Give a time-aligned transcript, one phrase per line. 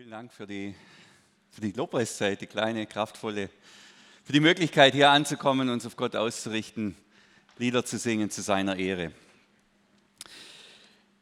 [0.00, 0.74] Vielen Dank für die,
[1.50, 3.50] für die Lobpreiszeit, die kleine, kraftvolle,
[4.24, 6.96] für die Möglichkeit, hier anzukommen, uns auf Gott auszurichten,
[7.58, 9.12] Lieder zu singen zu seiner Ehre.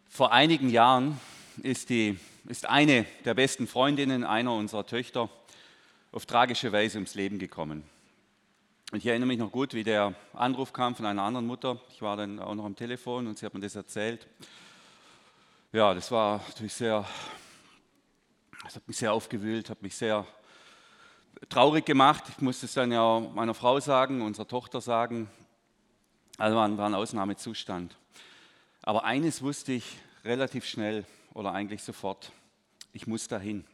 [0.09, 1.21] Vor einigen Jahren
[1.61, 5.29] ist, die, ist eine der besten Freundinnen einer unserer Töchter
[6.12, 7.82] auf tragische Weise ums Leben gekommen.
[8.92, 11.80] Und ich erinnere mich noch gut, wie der Anruf kam von einer anderen Mutter.
[11.90, 14.29] Ich war dann auch noch am Telefon und sie hat mir das erzählt.
[15.72, 17.04] Ja, das war natürlich sehr
[18.64, 20.27] das hat mich sehr aufgewühlt, hat mich sehr
[21.48, 22.24] traurig gemacht.
[22.28, 25.30] Ich musste es dann ja meiner Frau sagen, unserer Tochter sagen.
[26.37, 27.97] Also war ein, war ein Ausnahmezustand.
[28.83, 32.33] Aber eines wusste ich relativ schnell oder eigentlich sofort.
[32.92, 33.64] Ich muss dahin.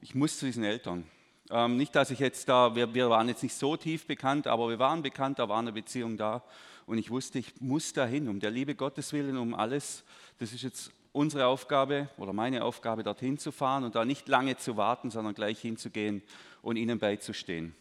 [0.00, 1.04] Ich muss zu diesen Eltern.
[1.50, 4.68] Ähm, nicht, dass ich jetzt da, wir, wir waren jetzt nicht so tief bekannt, aber
[4.68, 6.42] wir waren bekannt, da war eine Beziehung da.
[6.86, 10.04] Und ich wusste, ich muss dahin, um der Liebe Gottes willen, um alles.
[10.38, 14.56] Das ist jetzt unsere Aufgabe oder meine Aufgabe, dorthin zu fahren und da nicht lange
[14.56, 16.22] zu warten, sondern gleich hinzugehen
[16.62, 17.74] und ihnen beizustehen.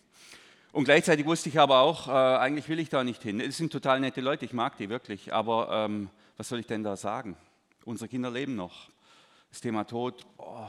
[0.71, 3.39] Und gleichzeitig wusste ich aber auch, äh, eigentlich will ich da nicht hin.
[3.39, 6.83] Es sind total nette Leute, ich mag die wirklich, aber ähm, was soll ich denn
[6.83, 7.35] da sagen?
[7.85, 8.89] Unsere Kinder leben noch.
[9.49, 10.67] Das Thema Tod, oh,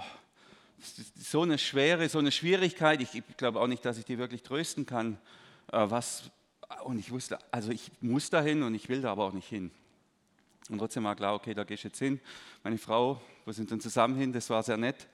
[1.17, 3.03] so eine Schwere, so eine Schwierigkeit.
[3.03, 5.19] Ich, ich glaube auch nicht, dass ich die wirklich trösten kann.
[5.73, 6.31] Äh, was,
[6.84, 9.48] und ich wusste, also ich muss da hin und ich will da aber auch nicht
[9.48, 9.70] hin.
[10.69, 12.20] Und trotzdem war klar, okay, da gehst du jetzt hin.
[12.62, 15.08] Meine Frau, wir sind dann zusammen hin, das war sehr nett.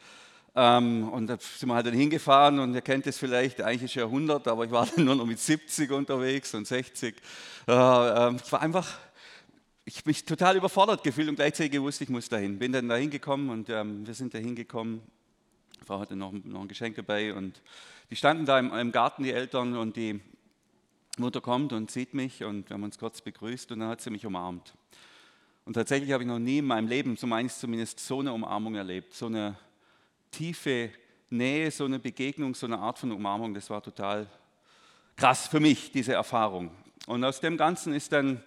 [0.57, 3.95] Ähm, und da sind wir halt dann hingefahren und ihr kennt es vielleicht, eigentlich ist
[3.95, 7.17] ja 100, aber ich war dann nur noch mit 70 unterwegs und 60.
[7.67, 8.99] Äh, äh, ich war einfach,
[9.85, 12.59] ich mich total überfordert gefühlt und gleichzeitig gewusst, ich muss dahin.
[12.59, 15.03] Bin dann da hingekommen und ähm, wir sind da hingekommen.
[15.81, 17.61] Die Frau hatte noch, noch ein Geschenk dabei und
[18.11, 20.21] die standen da im, im Garten, die Eltern, und die
[21.19, 24.11] Mutter kommt und sieht mich und wir haben uns kurz begrüßt und dann hat sie
[24.11, 24.73] mich umarmt.
[25.65, 28.75] Und tatsächlich habe ich noch nie in meinem Leben, so meines zumindest, so eine Umarmung
[28.75, 29.15] erlebt.
[29.15, 29.57] So eine
[30.31, 30.91] tiefe
[31.31, 33.55] Nähe, so eine Begegnung, so eine Art von Umarmung.
[33.55, 34.27] Das war total
[35.17, 36.71] krass für mich, diese Erfahrung.
[37.07, 38.43] Und aus dem Ganzen ist dann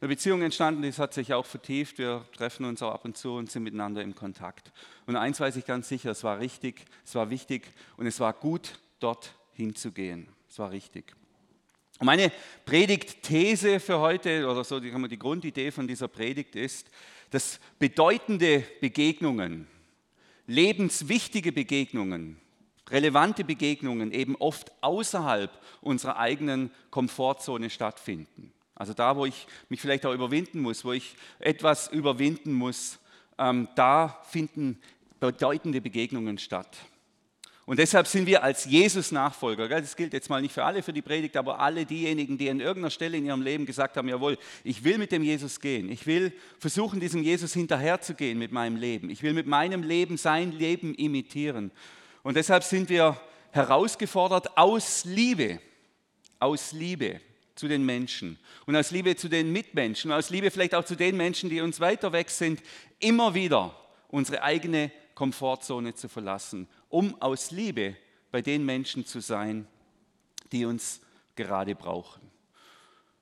[0.00, 1.98] eine Beziehung entstanden, die hat sich auch vertieft.
[1.98, 4.72] Wir treffen uns auch ab und zu und sind miteinander im Kontakt.
[5.06, 7.66] Und eins weiß ich ganz sicher, es war richtig, es war wichtig
[7.96, 10.28] und es war gut, dort hinzugehen.
[10.48, 11.14] Es war richtig.
[11.98, 12.30] Und meine
[12.64, 16.88] Predigtthese für heute, oder so die, die Grundidee von dieser Predigt ist,
[17.30, 19.66] dass bedeutende Begegnungen,
[20.46, 22.40] lebenswichtige Begegnungen,
[22.88, 25.50] relevante Begegnungen eben oft außerhalb
[25.80, 28.52] unserer eigenen Komfortzone stattfinden.
[28.74, 33.00] Also da, wo ich mich vielleicht auch überwinden muss, wo ich etwas überwinden muss,
[33.36, 34.80] ähm, da finden
[35.18, 36.76] bedeutende Begegnungen statt.
[37.68, 41.02] Und deshalb sind wir als Jesus-Nachfolger, das gilt jetzt mal nicht für alle für die
[41.02, 44.84] Predigt, aber alle diejenigen, die an irgendeiner Stelle in ihrem Leben gesagt haben, jawohl, ich
[44.84, 49.22] will mit dem Jesus gehen, ich will versuchen, diesem Jesus hinterherzugehen mit meinem Leben, ich
[49.22, 51.70] will mit meinem Leben sein Leben imitieren.
[52.22, 53.20] Und deshalb sind wir
[53.50, 55.60] herausgefordert aus Liebe,
[56.38, 57.20] aus Liebe
[57.54, 61.18] zu den Menschen und aus Liebe zu den Mitmenschen, aus Liebe vielleicht auch zu den
[61.18, 62.62] Menschen, die uns weiter weg sind,
[62.98, 63.76] immer wieder
[64.08, 67.96] unsere eigene Komfortzone zu verlassen um aus Liebe
[68.30, 69.66] bei den Menschen zu sein,
[70.52, 71.00] die uns
[71.34, 72.22] gerade brauchen.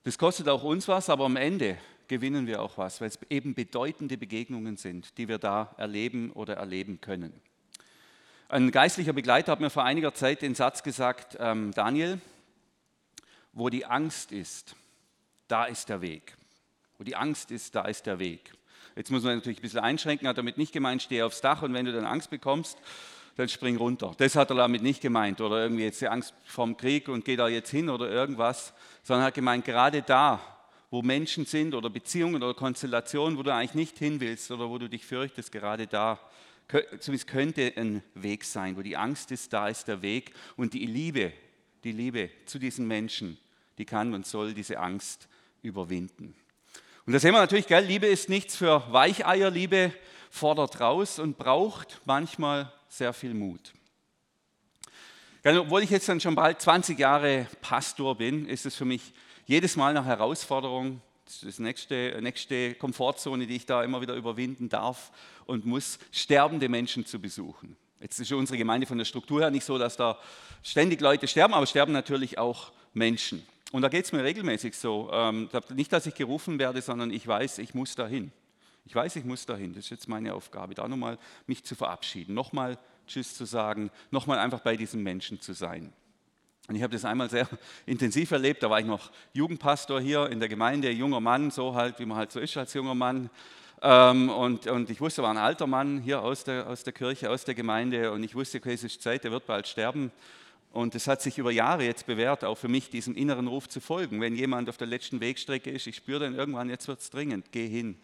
[0.04, 3.54] Das kostet auch uns was, aber am Ende gewinnen wir auch was, weil es eben
[3.54, 7.32] bedeutende Begegnungen sind, die wir da erleben oder erleben können.
[8.50, 12.20] Ein geistlicher Begleiter hat mir vor einiger Zeit den Satz gesagt, ähm, Daniel,
[13.54, 14.76] wo die Angst ist,
[15.48, 16.36] da ist der Weg.
[16.98, 18.52] Wo die Angst ist, da ist der Weg.
[18.96, 21.74] Jetzt muss man natürlich ein bisschen einschränken, hat damit nicht gemeint, stehe aufs Dach und
[21.74, 22.78] wenn du dann Angst bekommst,
[23.36, 24.14] dann spring runter.
[24.16, 27.36] Das hat er damit nicht gemeint oder irgendwie jetzt die Angst vorm Krieg und geh
[27.36, 30.40] da jetzt hin oder irgendwas, sondern er hat gemeint, gerade da,
[30.90, 34.78] wo Menschen sind oder Beziehungen oder Konstellationen, wo du eigentlich nicht hin willst oder wo
[34.78, 36.18] du dich fürchtest, gerade da,
[36.98, 40.86] zumindest könnte ein Weg sein, wo die Angst ist, da ist der Weg und die
[40.86, 41.34] Liebe,
[41.84, 43.36] die Liebe zu diesen Menschen,
[43.76, 45.28] die kann und soll diese Angst
[45.60, 46.34] überwinden.
[47.06, 49.93] Und da sehen wir natürlich, gell, Liebe ist nichts für Weicheier, Liebe
[50.28, 53.72] fordert raus und braucht manchmal sehr viel Mut.
[55.44, 59.12] Obwohl ich jetzt dann schon bald 20 Jahre Pastor bin, ist es für mich
[59.47, 64.14] jedes Mal eine Herausforderung, das ist die nächste, nächste Komfortzone, die ich da immer wieder
[64.14, 65.12] überwinden darf
[65.44, 67.76] und muss, sterbende Menschen zu besuchen.
[68.00, 70.19] Jetzt ist unsere Gemeinde von der Struktur her nicht so, dass da
[70.64, 73.47] ständig Leute sterben, aber sterben natürlich auch Menschen.
[73.72, 75.10] Und da geht es mir regelmäßig so.
[75.12, 78.32] Ähm, nicht, dass ich gerufen werde, sondern ich weiß, ich muss dahin.
[78.84, 79.74] Ich weiß, ich muss dahin.
[79.74, 82.78] Das ist jetzt meine Aufgabe, da nochmal mich zu verabschieden, nochmal
[83.08, 85.92] Tschüss zu sagen, nochmal einfach bei diesem Menschen zu sein.
[86.68, 87.48] Und ich habe das einmal sehr
[87.86, 88.62] intensiv erlebt.
[88.62, 92.16] Da war ich noch Jugendpastor hier in der Gemeinde, junger Mann, so halt, wie man
[92.16, 93.30] halt so ist als junger Mann.
[93.82, 97.30] Ähm, und, und ich wusste, war ein alter Mann hier aus der, aus der Kirche,
[97.30, 98.12] aus der Gemeinde.
[98.12, 100.10] Und ich wusste, okay, es ist Zeit, er wird bald sterben.
[100.72, 103.80] Und es hat sich über Jahre jetzt bewährt, auch für mich diesem inneren Ruf zu
[103.80, 104.20] folgen.
[104.20, 107.50] Wenn jemand auf der letzten Wegstrecke ist, ich spüre dann irgendwann, jetzt wird es dringend,
[107.50, 107.96] geh hin.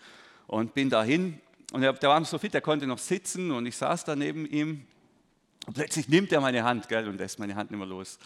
[0.47, 1.39] Und bin dahin.
[1.73, 4.47] Und der war noch so fit, er konnte noch sitzen und ich saß da neben
[4.47, 4.87] ihm.
[5.67, 8.19] Und plötzlich nimmt er meine Hand, gell, und lässt meine Hand nicht mehr los.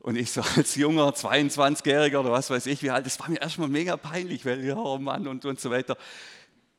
[0.00, 3.40] Und ich so als junger 22-Jähriger oder was weiß ich, wie alt, das war mir
[3.40, 5.96] erstmal mega peinlich, weil ja, oh Mann und, und so weiter.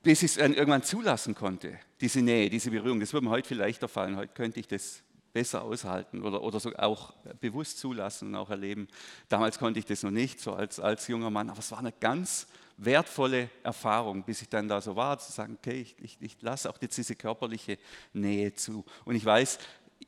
[0.01, 2.99] Bis ich es irgendwann zulassen konnte, diese Nähe, diese Berührung.
[2.99, 4.15] Das würde mir heute viel leichter fallen.
[4.15, 5.03] Heute könnte ich das
[5.33, 8.87] besser aushalten oder, oder so auch bewusst zulassen und auch erleben.
[9.29, 11.93] Damals konnte ich das noch nicht, so als, als junger Mann, aber es war eine
[11.93, 12.47] ganz
[12.77, 16.69] wertvolle Erfahrung, bis ich dann da so war, zu sagen, okay, ich, ich, ich lasse
[16.69, 17.77] auch jetzt diese körperliche
[18.13, 18.83] Nähe zu.
[19.05, 19.59] Und ich weiß,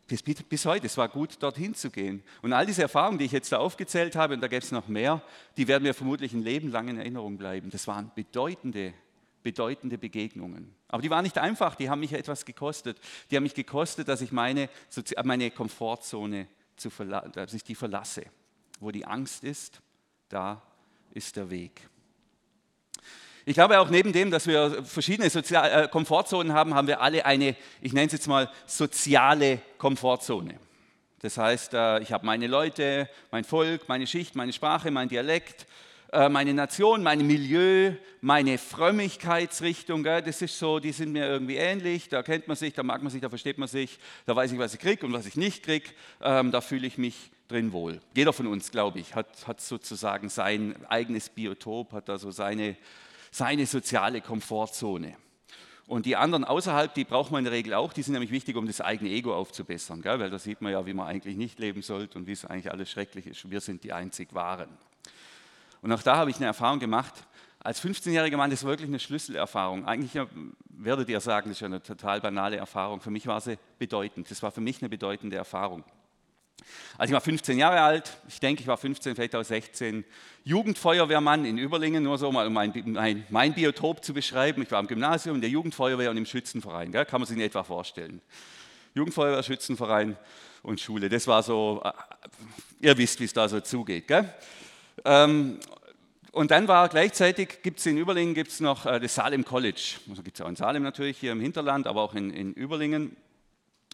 [0.07, 2.23] bis, bis heute, es war gut, dorthin zu gehen.
[2.41, 4.87] Und all diese Erfahrungen, die ich jetzt da aufgezählt habe, und da gäbe es noch
[4.87, 5.21] mehr,
[5.55, 7.69] die werden mir vermutlich ein Leben lang in Erinnerung bleiben.
[7.69, 8.93] Das waren bedeutende
[9.43, 10.73] bedeutende Begegnungen.
[10.87, 12.97] Aber die waren nicht einfach, die haben mich etwas gekostet.
[13.29, 14.69] Die haben mich gekostet, dass ich meine,
[15.23, 18.23] meine Komfortzone zu dass ich die verlasse.
[18.79, 19.81] Wo die Angst ist,
[20.29, 20.61] da
[21.11, 21.87] ist der Weg.
[23.45, 27.25] Ich glaube auch neben dem, dass wir verschiedene Sozial äh, Komfortzonen haben, haben wir alle
[27.25, 30.57] eine, ich nenne es jetzt mal soziale Komfortzone.
[31.19, 35.67] Das heißt, äh, ich habe meine Leute, mein Volk, meine Schicht, meine Sprache, mein Dialekt,
[36.29, 42.21] meine Nation, mein Milieu, meine Frömmigkeitsrichtung, das ist so, die sind mir irgendwie ähnlich, da
[42.21, 44.73] kennt man sich, da mag man sich, da versteht man sich, da weiß ich, was
[44.73, 45.89] ich kriege und was ich nicht kriege,
[46.21, 47.99] ähm, da fühle ich mich drin wohl.
[48.15, 52.77] Jeder von uns, glaube ich, hat, hat sozusagen sein eigenes Biotop, hat also seine,
[53.31, 55.15] seine soziale Komfortzone.
[55.85, 58.55] Und die anderen außerhalb, die braucht man in der Regel auch, die sind nämlich wichtig,
[58.55, 60.19] um das eigene Ego aufzubessern, gell?
[60.19, 62.71] weil da sieht man ja, wie man eigentlich nicht leben sollte und wie es eigentlich
[62.71, 63.49] alles schrecklich ist.
[63.49, 64.69] Wir sind die einzig Wahren.
[65.83, 67.13] Und auch da habe ich eine Erfahrung gemacht.
[67.59, 69.85] Als 15-jähriger Mann, das war wirklich eine Schlüsselerfahrung.
[69.85, 70.13] Eigentlich
[70.69, 73.01] werdet ihr sagen, das ist ja eine total banale Erfahrung.
[73.01, 74.31] Für mich war sie bedeutend.
[74.31, 75.83] Das war für mich eine bedeutende Erfahrung.
[76.97, 80.05] Als ich war 15 Jahre alt, ich denke, ich war 15, vielleicht auch 16,
[80.45, 84.61] Jugendfeuerwehrmann in Überlingen, nur so mal um mein, mein, mein Biotop zu beschreiben.
[84.61, 86.93] Ich war im Gymnasium, in der Jugendfeuerwehr und im Schützenverein.
[86.93, 87.05] Gell?
[87.05, 88.21] Kann man sich nicht etwa vorstellen.
[88.93, 90.15] Jugendfeuerwehr, Schützenverein
[90.61, 91.09] und Schule.
[91.09, 91.91] Das war so, äh,
[92.79, 94.07] ihr wisst, wie es da so zugeht.
[94.07, 94.33] Gell?
[95.05, 95.59] Ähm,
[96.31, 99.99] und dann war gleichzeitig, gibt es in Überlingen gibt's noch äh, das Salem College.
[100.09, 103.15] Also gibt es auch in Salem natürlich, hier im Hinterland, aber auch in, in Überlingen.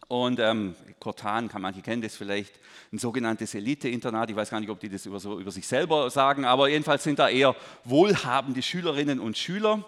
[0.07, 2.53] Und ähm, Kortan, kann manche kennen das vielleicht,
[2.91, 4.29] ein sogenanntes Elite-Internat.
[4.29, 7.03] Ich weiß gar nicht, ob die das über, so, über sich selber sagen, aber jedenfalls
[7.03, 9.85] sind da eher wohlhabende Schülerinnen und Schüler.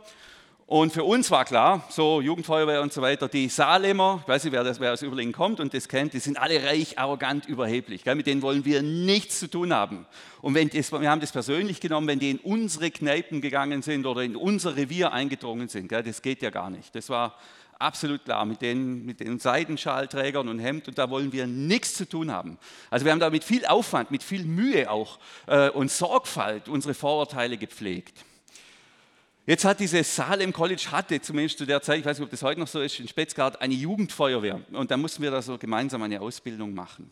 [0.65, 4.53] Und für uns war klar, so Jugendfeuerwehr und so weiter, die Salemer, ich weiß nicht,
[4.53, 8.05] wer, das, wer aus Überlingen kommt und das kennt, die sind alle reich, arrogant, überheblich.
[8.05, 8.15] Gell?
[8.15, 10.05] Mit denen wollen wir nichts zu tun haben.
[10.41, 14.05] Und wenn das, wir haben das persönlich genommen, wenn die in unsere Kneipen gegangen sind
[14.05, 15.89] oder in unser Revier eingedrungen sind.
[15.89, 16.03] Gell?
[16.03, 16.95] Das geht ja gar nicht.
[16.95, 17.35] Das war
[17.81, 22.07] absolut klar mit den, mit den Seidenschalträgern und Hemd und da wollen wir nichts zu
[22.07, 22.57] tun haben.
[22.89, 26.93] Also wir haben da mit viel Aufwand, mit viel Mühe auch äh, und Sorgfalt unsere
[26.93, 28.23] Vorurteile gepflegt.
[29.47, 32.43] Jetzt hat dieses Salem College hatte, zumindest zu der Zeit, ich weiß nicht, ob das
[32.43, 34.61] heute noch so ist, in Spetzgart eine Jugendfeuerwehr.
[34.71, 37.11] Und da mussten wir da so gemeinsam eine Ausbildung machen.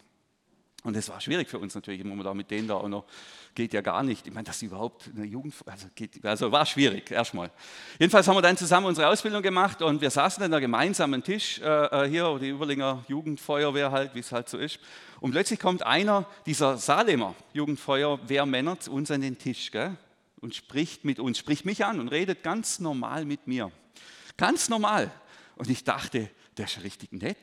[0.84, 3.06] Und das war schwierig für uns natürlich, immer da mit denen da auch noch,
[3.54, 4.28] geht ja gar nicht.
[4.28, 7.52] Ich meine, dass überhaupt eine Jugendfeuerwehr, also, geht, also war schwierig, erstmal.
[7.98, 11.60] Jedenfalls haben wir dann zusammen unsere Ausbildung gemacht und wir saßen an einem gemeinsamen Tisch
[11.60, 14.80] äh, äh, hier, die Überlinger Jugendfeuerwehr halt, wie es halt so ist.
[15.20, 19.98] Und plötzlich kommt einer dieser Salemer Jugendfeuerwehrmänner zu uns an den Tisch, gell?
[20.42, 23.72] Und spricht mit uns, spricht mich an und redet ganz normal mit mir.
[24.38, 25.12] Ganz normal.
[25.56, 27.38] Und ich dachte, der ist richtig nett.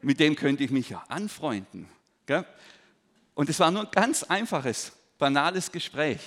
[0.00, 1.88] Mit dem könnte ich mich ja anfreunden.
[3.34, 6.20] Und es war nur ein ganz einfaches, banales Gespräch.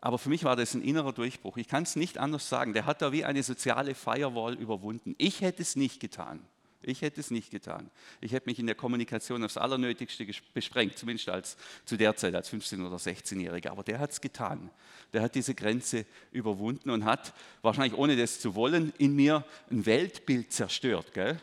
[0.00, 1.56] Aber für mich war das ein innerer Durchbruch.
[1.56, 2.72] Ich kann es nicht anders sagen.
[2.72, 5.14] Der hat da wie eine soziale Firewall überwunden.
[5.18, 6.40] Ich hätte es nicht getan.
[6.82, 7.90] Ich hätte es nicht getan.
[8.20, 12.52] Ich hätte mich in der Kommunikation aufs Allernötigste besprengt, zumindest als, zu der Zeit als
[12.52, 13.70] 15- oder 16-Jähriger.
[13.70, 14.70] Aber der hat es getan.
[15.12, 19.86] Der hat diese Grenze überwunden und hat, wahrscheinlich ohne das zu wollen, in mir ein
[19.86, 21.12] Weltbild zerstört.
[21.14, 21.40] Gell?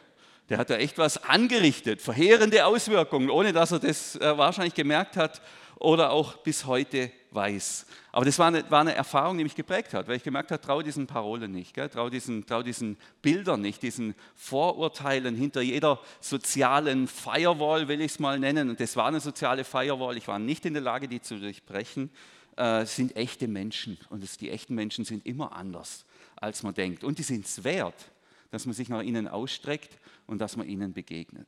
[0.50, 5.18] Der hat da echt was angerichtet, verheerende Auswirkungen, ohne dass er das äh, wahrscheinlich gemerkt
[5.18, 5.42] hat
[5.80, 7.86] oder auch bis heute weiß.
[8.12, 10.62] Aber das war eine, war eine Erfahrung, die mich geprägt hat, weil ich gemerkt habe,
[10.62, 17.08] traue diesen Parolen nicht, traue diesen, trau diesen Bildern nicht, diesen Vorurteilen hinter jeder sozialen
[17.08, 18.70] Firewall, will ich es mal nennen.
[18.70, 22.10] Und das war eine soziale Firewall, ich war nicht in der Lage, die zu durchbrechen,
[22.56, 23.98] äh, sind echte Menschen.
[24.10, 26.06] Und das, die echten Menschen sind immer anders,
[26.38, 27.04] als man denkt.
[27.04, 28.12] Und die sind es wert,
[28.52, 31.48] dass man sich nach ihnen ausstreckt und dass man ihnen begegnet.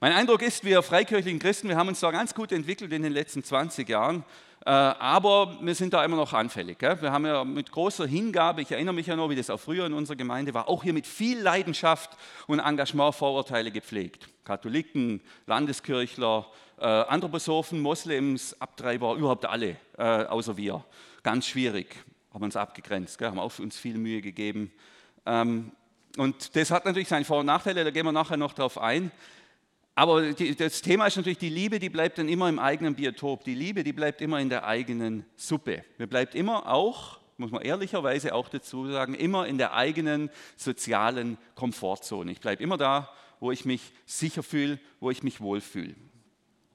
[0.00, 3.12] Mein Eindruck ist, wir freikirchlichen Christen, wir haben uns da ganz gut entwickelt in den
[3.12, 4.22] letzten 20 Jahren,
[4.64, 6.80] äh, aber wir sind da immer noch anfällig.
[6.80, 9.86] Wir haben ja mit großer Hingabe, ich erinnere mich ja noch, wie das auch früher
[9.86, 12.10] in unserer Gemeinde war, auch hier mit viel Leidenschaft
[12.46, 14.28] und Engagement Vorurteile gepflegt.
[14.44, 16.46] Katholiken, Landeskirchler,
[16.78, 20.84] äh, Anthroposophen, Moslems, Abtreiber, überhaupt alle, äh, außer wir.
[21.24, 21.96] Ganz schwierig,
[22.32, 24.70] haben uns abgegrenzt, haben auch uns viel Mühe gegeben.
[25.26, 25.72] Ähm,
[26.16, 29.10] und das hat natürlich seine Vor- und Nachteile, da gehen wir nachher noch drauf ein.
[29.98, 33.42] Aber die, das Thema ist natürlich, die Liebe, die bleibt dann immer im eigenen Biotop.
[33.42, 35.82] Die Liebe, die bleibt immer in der eigenen Suppe.
[35.98, 41.36] Die bleibt immer auch, muss man ehrlicherweise auch dazu sagen, immer in der eigenen sozialen
[41.56, 42.30] Komfortzone.
[42.30, 45.96] Ich bleibe immer da, wo ich mich sicher fühle, wo ich mich wohlfühle.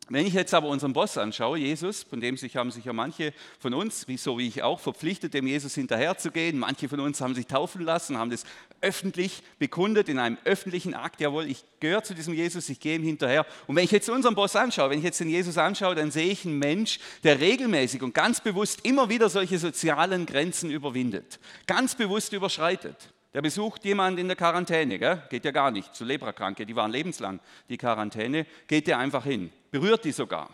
[0.09, 3.33] Wenn ich jetzt aber unseren Boss anschaue, Jesus, von dem sich haben sich ja manche
[3.57, 6.59] von uns, wie so wie ich auch, verpflichtet, dem Jesus hinterherzugehen.
[6.59, 8.43] Manche von uns haben sich taufen lassen, haben das
[8.81, 11.21] öffentlich bekundet in einem öffentlichen Akt.
[11.21, 13.45] Jawohl, ich gehöre zu diesem Jesus, ich gehe ihm hinterher.
[13.65, 16.29] Und wenn ich jetzt unseren Boss anschaue, wenn ich jetzt den Jesus anschaue, dann sehe
[16.29, 21.95] ich einen Mensch, der regelmäßig und ganz bewusst immer wieder solche sozialen Grenzen überwindet, ganz
[21.95, 23.13] bewusst überschreitet.
[23.33, 25.23] Der besucht jemanden in der Quarantäne, gell?
[25.29, 29.51] geht ja gar nicht, zu Leprakranke, die waren lebenslang die Quarantäne, geht der einfach hin,
[29.73, 30.51] berührt die sogar.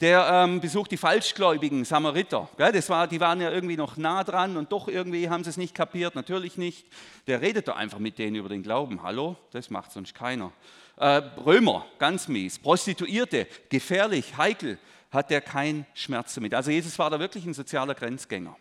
[0.00, 2.48] Der ähm, besucht die falschgläubigen Samariter.
[2.56, 2.72] Gell?
[2.72, 5.58] Das war, die waren ja irgendwie noch nah dran und doch irgendwie haben sie es
[5.58, 6.86] nicht kapiert, natürlich nicht.
[7.26, 9.02] Der redet da einfach mit denen über den Glauben.
[9.02, 10.52] Hallo, das macht sonst keiner.
[10.96, 12.58] Äh, Römer, ganz mies.
[12.58, 14.78] Prostituierte, gefährlich, heikel,
[15.10, 16.54] hat der kein Schmerz damit.
[16.54, 18.56] Also Jesus war da wirklich ein sozialer Grenzgänger.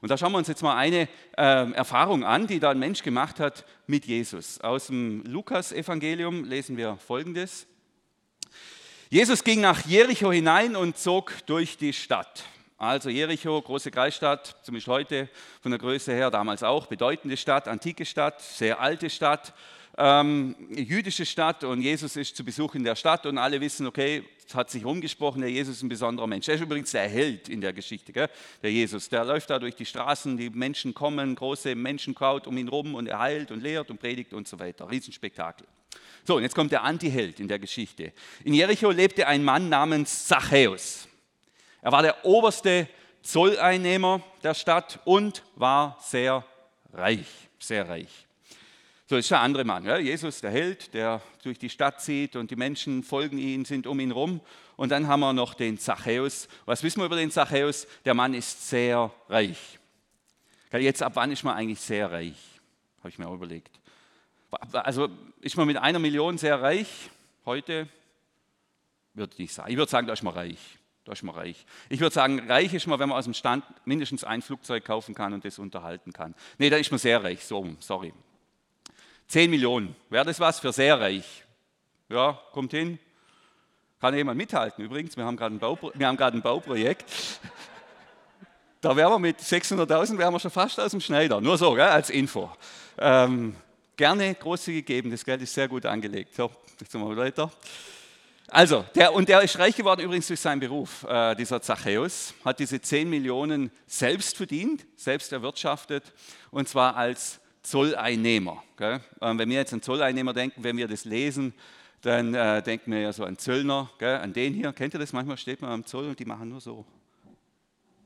[0.00, 3.02] Und da schauen wir uns jetzt mal eine äh, Erfahrung an, die da ein Mensch
[3.02, 4.60] gemacht hat mit Jesus.
[4.60, 7.66] Aus dem Lukas-Evangelium lesen wir Folgendes.
[9.10, 12.44] Jesus ging nach Jericho hinein und zog durch die Stadt.
[12.76, 15.30] Also Jericho, große Kreisstadt, zumindest heute
[15.62, 19.54] von der Größe her, damals auch, bedeutende Stadt, antike Stadt, sehr alte Stadt,
[19.96, 24.24] ähm, jüdische Stadt und Jesus ist zu Besuch in der Stadt und alle wissen, okay,
[24.46, 26.46] es hat sich rumgesprochen, der Jesus ist ein besonderer Mensch.
[26.46, 28.28] Er ist übrigens der Held in der Geschichte, gell?
[28.62, 29.08] der Jesus.
[29.08, 33.06] Der läuft da durch die Straßen, die Menschen kommen, große Menschenkraut um ihn rum und
[33.06, 34.90] er heilt und lehrt und predigt und so weiter.
[34.90, 35.66] Riesenspektakel.
[36.24, 38.12] So, und jetzt kommt der Antiheld in der Geschichte.
[38.44, 41.08] In Jericho lebte ein Mann namens Zachäus.
[41.80, 42.88] Er war der oberste
[43.22, 46.44] Zolleinnehmer der Stadt und war sehr
[46.92, 47.26] reich,
[47.58, 48.26] sehr reich.
[49.06, 49.96] So ist der andere Mann, ja?
[49.96, 53.98] Jesus, der Held, der durch die Stadt zieht und die Menschen folgen ihm, sind um
[54.00, 54.42] ihn rum.
[54.76, 56.46] Und dann haben wir noch den Zachäus.
[56.66, 57.86] Was wissen wir über den Zachäus?
[58.04, 59.78] Der Mann ist sehr reich.
[60.72, 62.36] Jetzt, ab wann ist man eigentlich sehr reich?
[62.98, 63.77] Habe ich mir auch überlegt.
[64.72, 65.08] Also
[65.40, 67.10] ist man mit einer Million sehr reich?
[67.44, 67.88] Heute
[69.14, 69.70] würde ich nicht sagen.
[69.70, 70.58] Ich würde sagen, da ist man reich.
[71.04, 71.64] Da ist man reich.
[71.88, 75.14] Ich würde sagen, reich ist man, wenn man aus dem Stand mindestens ein Flugzeug kaufen
[75.14, 76.34] kann und das unterhalten kann.
[76.58, 77.44] Nee, da ist man sehr reich.
[77.44, 78.12] So, sorry.
[79.28, 79.94] 10 Millionen.
[80.10, 81.44] Wäre das was für sehr reich?
[82.08, 82.98] Ja, kommt hin.
[84.00, 85.16] Kann jemand mithalten übrigens?
[85.16, 87.40] Wir haben gerade ein, Baupro ein Bauprojekt.
[88.80, 91.40] Da wären wir mit 600.000 wären wir schon fast aus dem Schneider.
[91.40, 92.50] Nur so, gell, als Info.
[92.96, 93.56] Ähm,
[93.98, 96.34] gerne großzügig geben, das Geld ist sehr gut angelegt.
[96.34, 96.50] So,
[96.80, 97.50] jetzt sind wir weiter.
[98.46, 102.60] Also, der, und der ist reich geworden übrigens durch seinen Beruf, äh, dieser Zachäus, hat
[102.60, 106.14] diese 10 Millionen selbst verdient, selbst erwirtschaftet,
[106.50, 108.62] und zwar als Zolleinnehmer.
[108.78, 109.00] Gell?
[109.20, 111.52] Ähm, wenn wir jetzt an Zolleinnehmer denken, wenn wir das lesen,
[112.00, 114.16] dann äh, denken wir ja so an Zöllner, gell?
[114.16, 114.72] an den hier.
[114.72, 115.12] Kennt ihr das?
[115.12, 116.86] Manchmal steht man am Zoll und die machen nur so.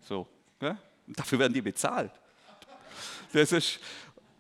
[0.01, 0.27] So.
[0.59, 0.77] Gell?
[1.07, 2.11] Dafür werden die bezahlt.
[3.33, 3.79] Das ist,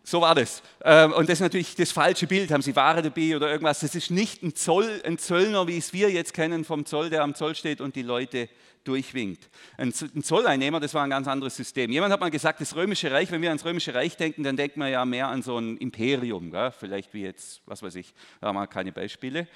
[0.04, 0.62] so war das.
[0.85, 2.50] Ähm, und das ist natürlich das falsche Bild.
[2.50, 3.80] Haben Sie Ware dabei oder irgendwas?
[3.80, 7.23] Das ist nicht ein, Zoll, ein Zöllner, wie es wir jetzt kennen vom Zoll, der
[7.23, 8.49] am Zoll steht und die Leute
[8.85, 9.49] durchwinkt.
[9.76, 11.90] Ein Zolleinnehmer, das war ein ganz anderes System.
[11.92, 14.76] Jemand hat mal gesagt, das Römische Reich, wenn wir ans Römische Reich denken, dann denkt
[14.76, 16.73] man ja mehr an so ein Imperium, gell?
[16.73, 19.47] vielleicht wie jetzt, was weiß ich, da haben wir keine Beispiele.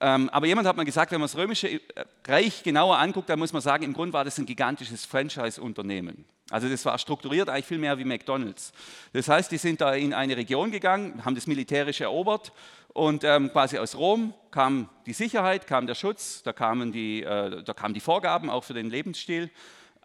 [0.00, 1.80] Ähm, aber jemand hat mal gesagt, wenn man das Römische äh,
[2.26, 6.24] Reich genauer anguckt, dann muss man sagen, im Grunde war das ein gigantisches Franchise-Unternehmen.
[6.50, 8.72] Also das war strukturiert eigentlich viel mehr wie McDonald's.
[9.12, 12.52] Das heißt, die sind da in eine Region gegangen, haben das militärisch erobert
[12.88, 17.62] und ähm, quasi aus Rom kam die Sicherheit, kam der Schutz, da kamen, die, äh,
[17.62, 19.50] da kamen die Vorgaben auch für den Lebensstil.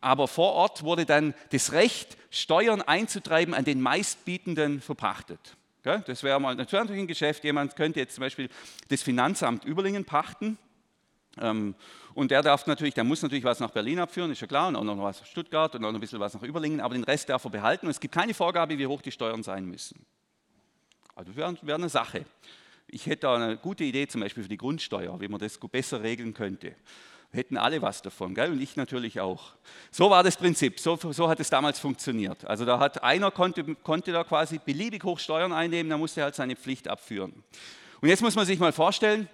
[0.02, 5.58] Aber vor Ort wurde dann das Recht, Steuern einzutreiben, an den meistbietenden verpachtet.
[5.84, 7.44] Das wäre mal natürlich ein Geschäft.
[7.44, 8.50] Jemand könnte jetzt zum Beispiel
[8.90, 10.58] das Finanzamt Überlingen pachten.
[11.42, 11.76] Ähm,
[12.14, 14.76] und der darf natürlich, der muss natürlich was nach Berlin abführen, ist ja klar, und
[14.76, 17.04] auch noch was nach Stuttgart und auch noch ein bisschen was nach Überlingen, aber den
[17.04, 17.86] Rest darf er behalten.
[17.86, 20.06] Und es gibt keine Vorgabe, wie hoch die Steuern sein müssen.
[21.16, 22.26] Also das wäre wär eine Sache.
[22.88, 26.02] Ich hätte da eine gute Idee zum Beispiel für die Grundsteuer, wie man das besser
[26.02, 26.76] regeln könnte.
[27.32, 28.52] Hätten alle was davon, gell?
[28.52, 29.54] und ich natürlich auch.
[29.92, 32.44] So war das Prinzip, so, so hat es damals funktioniert.
[32.46, 36.26] Also da hat einer konnte, konnte da quasi beliebig hoch Steuern einnehmen, da musste er
[36.26, 37.44] halt seine Pflicht abführen.
[38.02, 39.30] Und jetzt muss man sich mal vorstellen,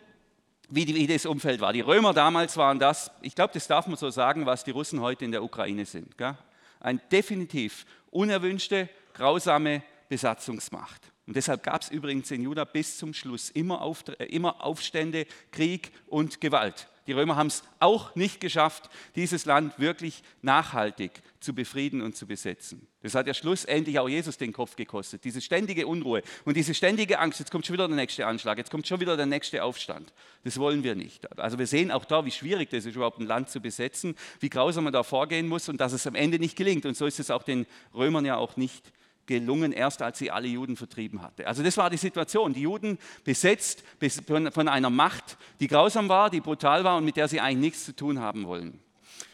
[0.70, 1.74] wie, wie das Umfeld war.
[1.74, 5.02] Die Römer damals waren das, ich glaube, das darf man so sagen, was die Russen
[5.02, 6.18] heute in der Ukraine sind.
[6.18, 6.38] Gell?
[6.80, 11.02] Ein definitiv unerwünschte, grausame Besatzungsmacht.
[11.28, 13.92] Und deshalb gab es übrigens in Juda bis zum Schluss immer,
[14.30, 16.88] immer Aufstände, Krieg und Gewalt.
[17.08, 22.26] Die Römer haben es auch nicht geschafft, dieses Land wirklich nachhaltig zu befrieden und zu
[22.26, 22.88] besetzen.
[23.04, 25.24] Das hat ja schlussendlich auch Jesus den Kopf gekostet.
[25.24, 27.40] Diese ständige Unruhe und diese ständige Angst.
[27.40, 30.12] Jetzt kommt schon wieder der nächste Anschlag, jetzt kommt schon wieder der nächste Aufstand.
[30.44, 31.40] Das wollen wir nicht.
[31.40, 34.50] Also wir sehen auch da, wie schwierig das ist, überhaupt ein Land zu besetzen, wie
[34.50, 36.88] grausam man da vorgehen muss und dass es am Ende nicht gelingt.
[36.88, 38.92] Und so ist es auch den Römern ja auch nicht
[39.28, 41.48] gelungen, erst als sie alle Juden vertrieben hatte.
[41.48, 42.54] Also das war die Situation.
[42.54, 43.84] Die Juden besetzt
[44.20, 47.86] von einer Macht, die grausam war, die brutal war und mit der sie eigentlich nichts
[47.86, 48.80] zu tun haben wollen.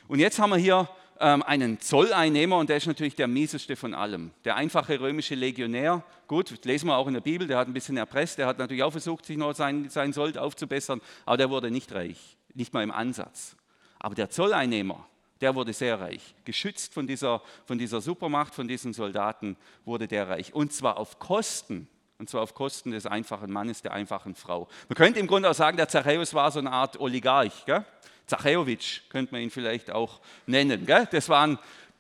[0.08, 0.90] Und jetzt haben wir hier
[1.22, 4.32] ähm, einen Zolleinnehmer und der ist natürlich der mieseste von allem.
[4.44, 7.96] Der einfache römische Legionär, gut, lesen wir auch in der Bibel, der hat ein bisschen
[7.96, 11.72] erpresst, der hat natürlich auch versucht, sich noch sein, sein Sold aufzubessern, aber der wurde
[11.72, 13.56] nicht reich, nicht mal im Ansatz.
[14.00, 15.08] Aber der Zolleinnehmer,
[15.42, 16.36] der wurde sehr reich.
[16.46, 20.54] Geschützt von dieser, von dieser Supermacht, von diesen Soldaten wurde der reich.
[20.54, 21.88] Und zwar auf Kosten,
[22.20, 24.68] und zwar auf Kosten des einfachen Mannes, der einfachen Frau.
[24.88, 27.66] Man könnte im Grunde auch sagen, der Zachäus war so eine Art Oligarch.
[27.66, 27.84] Gell?
[28.28, 30.86] Zachäowitsch könnte man ihn vielleicht auch nennen.
[30.86, 31.08] Gell?
[31.12, 31.58] Das war ein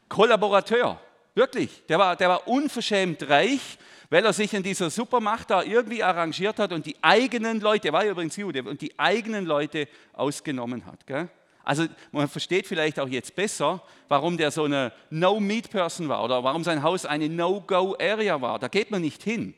[0.07, 0.99] Kollaborateur,
[1.33, 1.83] wirklich.
[1.87, 3.79] Der war, der war unverschämt reich,
[4.11, 7.93] weil er sich in dieser Supermacht da irgendwie arrangiert hat und die eigenen Leute, er
[7.93, 11.07] war ja übrigens Jude, und die eigenen Leute ausgenommen hat.
[11.07, 11.29] Gell?
[11.63, 16.63] Also man versteht vielleicht auch jetzt besser, warum der so eine No-Meat-Person war oder warum
[16.63, 18.59] sein Haus eine No-Go-Area war.
[18.59, 19.53] Da geht man nicht hin.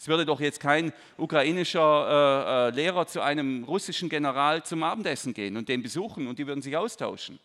[0.00, 5.34] Es würde doch jetzt kein ukrainischer äh, äh, Lehrer zu einem russischen General zum Abendessen
[5.34, 7.38] gehen und den besuchen und die würden sich austauschen.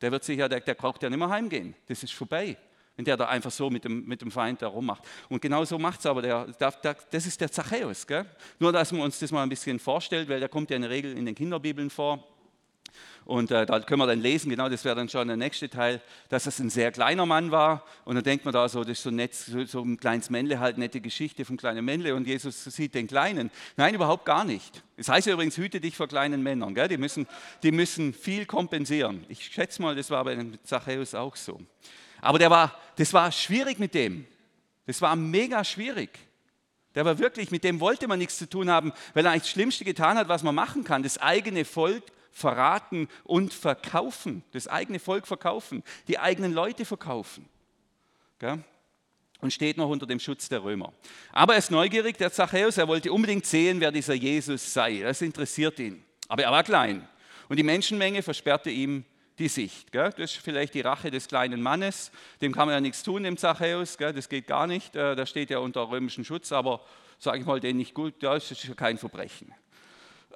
[0.00, 1.74] Der wird sicher, der, der braucht ja nicht mehr heimgehen.
[1.88, 2.56] Das ist vorbei,
[2.96, 5.02] wenn der da einfach so mit dem, mit dem Feind da rummacht.
[5.28, 8.06] Und genau so macht es aber der, der, der, das ist der Zachäus.
[8.06, 8.24] Gell?
[8.58, 10.90] Nur, dass man uns das mal ein bisschen vorstellt, weil der kommt ja in der
[10.90, 12.26] Regel in den Kinderbibeln vor.
[13.24, 16.00] Und äh, da können wir dann lesen, genau das wäre dann schon der nächste Teil,
[16.28, 17.84] dass es ein sehr kleiner Mann war.
[18.04, 20.58] Und dann denkt man da so, das ist so, nett, so, so ein kleines Männle,
[20.58, 22.14] halt nette Geschichte von kleinen Männle.
[22.14, 23.50] Und Jesus sieht den Kleinen.
[23.76, 24.82] Nein, überhaupt gar nicht.
[24.96, 26.74] Das heißt ja übrigens, hüte dich vor kleinen Männern.
[26.74, 26.88] Gell?
[26.88, 27.26] Die, müssen,
[27.62, 29.24] die müssen viel kompensieren.
[29.28, 31.60] Ich schätze mal, das war bei Zachäus auch so.
[32.20, 34.26] Aber der war, das war schwierig mit dem.
[34.86, 36.10] Das war mega schwierig.
[36.94, 39.50] Der war wirklich, mit dem wollte man nichts zu tun haben, weil er eigentlich das
[39.50, 41.02] Schlimmste getan hat, was man machen kann.
[41.02, 42.02] Das eigene Volk
[42.32, 44.42] verraten und verkaufen.
[44.52, 47.48] Das eigene Volk verkaufen, die eigenen Leute verkaufen.
[48.38, 48.64] Gell?
[49.40, 50.92] Und steht noch unter dem Schutz der Römer.
[51.32, 55.00] Aber er ist neugierig, der Zachäus, er wollte unbedingt sehen, wer dieser Jesus sei.
[55.00, 56.04] Das interessiert ihn.
[56.28, 57.06] Aber er war klein.
[57.48, 59.04] Und die Menschenmenge versperrte ihm
[59.38, 59.92] die Sicht.
[59.92, 60.10] Gell?
[60.16, 62.12] Das ist vielleicht die Rache des kleinen Mannes.
[62.40, 63.98] Dem kann man ja nichts tun, dem Zachäus.
[63.98, 64.12] Gell?
[64.12, 64.94] Das geht gar nicht.
[64.94, 66.52] Äh, da steht ja unter römischem Schutz.
[66.52, 66.84] Aber
[67.18, 69.52] sage ich mal, den nicht gut, das ist ja kein Verbrechen.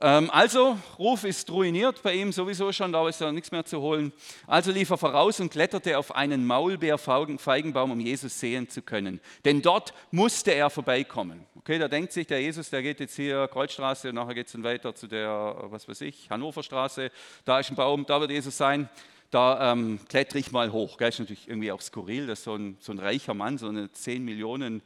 [0.02, 3.80] Ähm, also, Ruf ist ruiniert bei ihm sowieso schon, da ist ja nichts mehr zu
[3.80, 4.12] holen.
[4.46, 9.20] Also lief er voraus und kletterte auf einen Maulbeerfeigenbaum, um Jesus sehen zu können.
[9.44, 11.46] Denn dort musste er vorbeikommen.
[11.56, 14.52] Okay, da denkt sich der Jesus, der geht jetzt hier Kreuzstraße und nachher geht es
[14.52, 17.10] dann weiter zu der, was weiß ich, Hannoverstraße.
[17.44, 18.88] Da ist ein Baum, da wird Jesus sein.
[19.30, 20.98] Da ähm, klettere ich mal hoch.
[20.98, 23.90] Das ist natürlich irgendwie auch skurril, dass so ein, so ein reicher Mann, so eine
[23.90, 24.82] 10 Millionen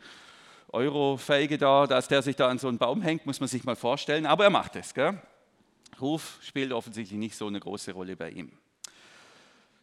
[0.73, 3.77] Euro-Feige da, dass der sich da an so einen Baum hängt, muss man sich mal
[3.77, 4.27] vorstellen.
[4.27, 4.95] Aber er macht es.
[4.95, 5.21] Gell?
[6.01, 8.53] Ruf spielt offensichtlich nicht so eine große Rolle bei ihm.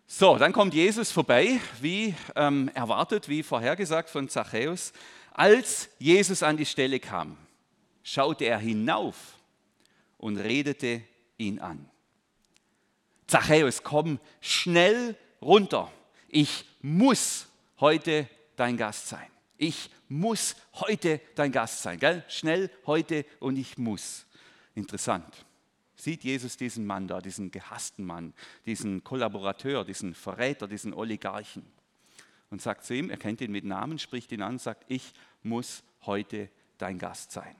[0.08, 4.93] So, dann kommt Jesus vorbei, wie ähm, erwartet, wie vorhergesagt von Zachäus.
[5.34, 7.38] Als Jesus an die Stelle kam,
[8.04, 9.36] schaute er hinauf
[10.17, 11.04] und redete
[11.38, 11.89] ihn an.
[13.28, 15.91] Zachäus, komm schnell runter.
[16.30, 17.47] Ich muss
[17.82, 19.28] heute dein Gast sein.
[19.58, 22.00] Ich muss heute dein Gast sein.
[22.00, 22.24] Gell?
[22.28, 24.26] Schnell heute und ich muss.
[24.76, 25.46] Interessant.
[25.96, 28.34] Sieht Jesus diesen Mann da, diesen gehassten Mann,
[28.67, 31.65] diesen Kollaborateur, diesen Verräter, diesen Oligarchen
[32.50, 35.84] und sagt zu ihm, er kennt ihn mit Namen, spricht ihn an, sagt, ich muss
[36.06, 37.56] heute dein Gast sein.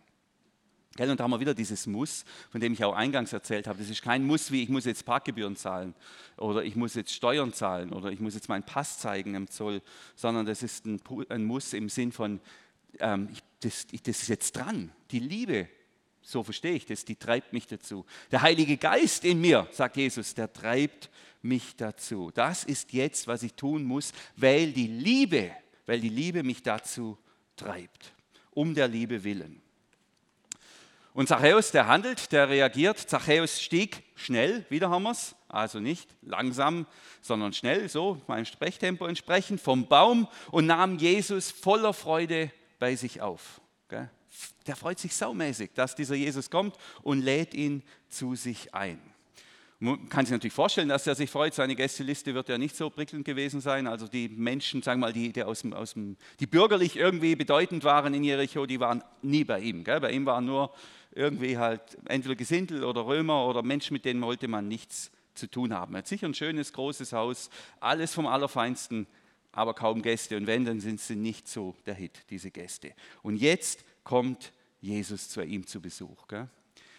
[1.00, 3.80] Und da haben wir wieder dieses Muss, von dem ich auch eingangs erzählt habe.
[3.80, 5.94] Das ist kein Muss wie, ich muss jetzt Parkgebühren zahlen
[6.38, 9.82] oder ich muss jetzt Steuern zahlen oder ich muss jetzt meinen Pass zeigen im Zoll,
[10.16, 12.40] sondern das ist ein, ein Muss im Sinn von,
[13.00, 14.92] ähm, ich, das, ich, das ist jetzt dran.
[15.12, 15.70] Die Liebe,
[16.22, 18.06] so verstehe ich das, die treibt mich dazu.
[18.32, 21.12] Der Heilige Geist in mir, sagt Jesus, der treibt
[21.44, 22.32] mich dazu.
[22.34, 25.52] Das ist jetzt, was ich tun muss, weil die Liebe,
[25.86, 27.18] weil die Liebe mich dazu
[27.56, 28.14] treibt.
[28.52, 29.62] Um der Liebe willen.
[31.18, 33.00] Und Zachäus, der handelt, der reagiert.
[33.00, 36.86] Zachäus stieg schnell, wieder haben wir es, also nicht langsam,
[37.22, 43.20] sondern schnell, so meinem Sprechtempo entsprechend, vom Baum und nahm Jesus voller Freude bei sich
[43.20, 43.60] auf.
[44.68, 49.02] der freut sich saumäßig, dass dieser Jesus kommt und lädt ihn zu sich ein.
[49.80, 51.54] Man kann sich natürlich vorstellen, dass er sich freut.
[51.54, 53.86] Seine Gästeliste wird ja nicht so prickelnd gewesen sein.
[53.86, 57.36] Also die Menschen, sagen wir mal, die, die, aus dem, aus dem, die bürgerlich irgendwie
[57.36, 59.84] bedeutend waren in Jericho, die waren nie bei ihm.
[59.84, 60.00] Gell?
[60.00, 60.74] Bei ihm waren nur
[61.12, 65.72] irgendwie halt entweder Gesindel oder Römer oder Menschen, mit denen wollte man nichts zu tun
[65.74, 65.94] haben.
[65.94, 69.06] Er hat sicher ein schönes, großes Haus, alles vom Allerfeinsten,
[69.52, 70.38] aber kaum Gäste.
[70.38, 72.94] Und wenn, dann sind sie nicht so der Hit, diese Gäste.
[73.22, 76.28] Und jetzt kommt Jesus zu ihm zu Besuch.
[76.28, 76.48] Gell?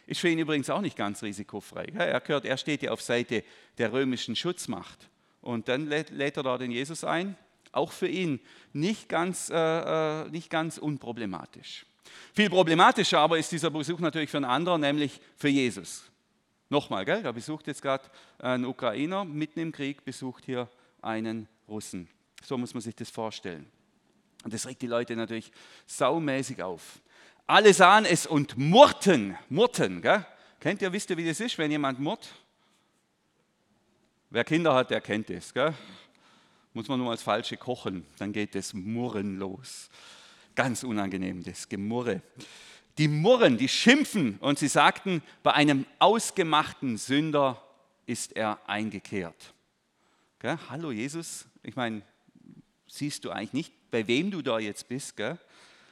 [0.08, 1.84] Ist für ihn übrigens auch nicht ganz risikofrei.
[1.94, 3.44] Er, gehört, er steht ja auf Seite
[3.76, 5.10] der römischen Schutzmacht.
[5.42, 7.36] Und dann lädt, er da den Jesus ein.
[7.72, 8.40] Auch für ihn
[8.72, 11.84] nicht ganz, äh, äh, nicht ganz unproblematisch.
[12.32, 16.04] Viel problematischer aber ist dieser Besuch natürlich für einen anderen, nämlich für Jesus.
[16.70, 17.22] Nochmal, gell?
[17.22, 18.04] da besucht jetzt gerade
[18.38, 20.70] ein Ukrainer mitten im Krieg, besucht hier
[21.02, 22.08] einen Russen.
[22.42, 23.70] So muss man sich das vorstellen.
[24.42, 25.52] Und das regt die Leute natürlich
[25.86, 27.02] saumäßig auf.
[27.48, 30.02] Alle sahen es und murrten, murrten.
[30.02, 30.24] Gell?
[30.60, 32.28] Kennt ihr, wisst ihr, wie das ist, wenn jemand murrt?
[34.28, 35.54] Wer Kinder hat, der kennt es.
[35.54, 35.72] Gell?
[36.74, 39.88] Muss man nur als Falsche kochen, dann geht das Murren los.
[40.54, 42.20] Ganz unangenehm, das Gemurre.
[42.98, 47.62] Die murren, die schimpfen und sie sagten, bei einem ausgemachten Sünder
[48.04, 49.54] ist er eingekehrt.
[50.38, 50.58] Gell?
[50.68, 52.02] Hallo Jesus, ich meine,
[52.88, 55.16] siehst du eigentlich nicht, bei wem du da jetzt bist?
[55.16, 55.38] Gell?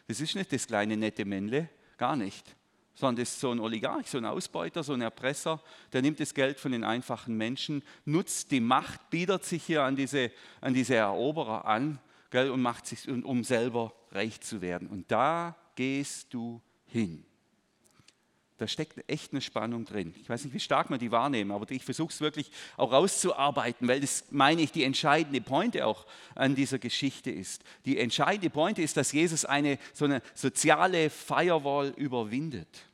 [0.07, 2.55] Das ist nicht das kleine nette Männle, gar nicht.
[2.95, 6.33] Sondern das ist so ein Oligarch, so ein Ausbeuter, so ein Erpresser, der nimmt das
[6.33, 10.95] Geld von den einfachen Menschen, nutzt die Macht, bietet sich hier an diese, an diese
[10.95, 11.99] Eroberer an
[12.31, 14.89] gell, und macht sich, um selber reich zu werden.
[14.89, 17.27] Und da gehst du hin.
[18.59, 20.15] Da steckt echt eine Spannung drin.
[20.21, 23.87] Ich weiß nicht, wie stark man die wahrnehmen, aber ich versuche es wirklich auch rauszuarbeiten,
[23.87, 27.63] weil das, meine ich, die entscheidende Pointe auch an dieser Geschichte ist.
[27.85, 32.87] Die entscheidende Pointe ist, dass Jesus eine so eine soziale Firewall überwindet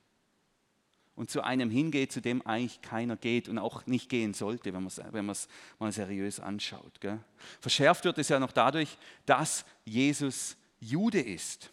[1.14, 4.82] und zu einem hingeht, zu dem eigentlich keiner geht und auch nicht gehen sollte, wenn
[4.82, 7.00] man es wenn mal seriös anschaut.
[7.00, 7.20] Gell?
[7.60, 8.96] Verschärft wird es ja noch dadurch,
[9.26, 11.70] dass Jesus Jude ist.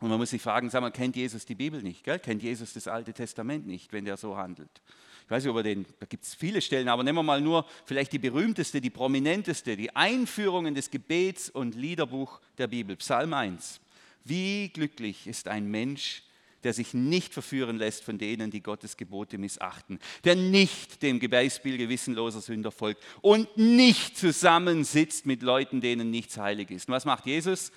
[0.00, 2.04] Und man muss sich fragen, sag mal, kennt Jesus die Bibel nicht?
[2.04, 2.18] Gell?
[2.18, 4.70] Kennt Jesus das Alte Testament nicht, wenn der so handelt?
[5.24, 7.66] Ich weiß nicht, über den, da gibt es viele Stellen, aber nehmen wir mal nur
[7.84, 13.34] vielleicht die berühmteste, die prominenteste, die Einführung in das Gebets- und Liederbuch der Bibel, Psalm
[13.34, 13.80] 1.
[14.24, 16.22] Wie glücklich ist ein Mensch,
[16.64, 21.76] der sich nicht verführen lässt von denen, die Gottes Gebote missachten, der nicht dem Gebeißspiel
[21.76, 26.88] gewissenloser Sünder folgt und nicht zusammensitzt mit Leuten, denen nichts heilig ist.
[26.88, 27.70] Und was macht Jesus?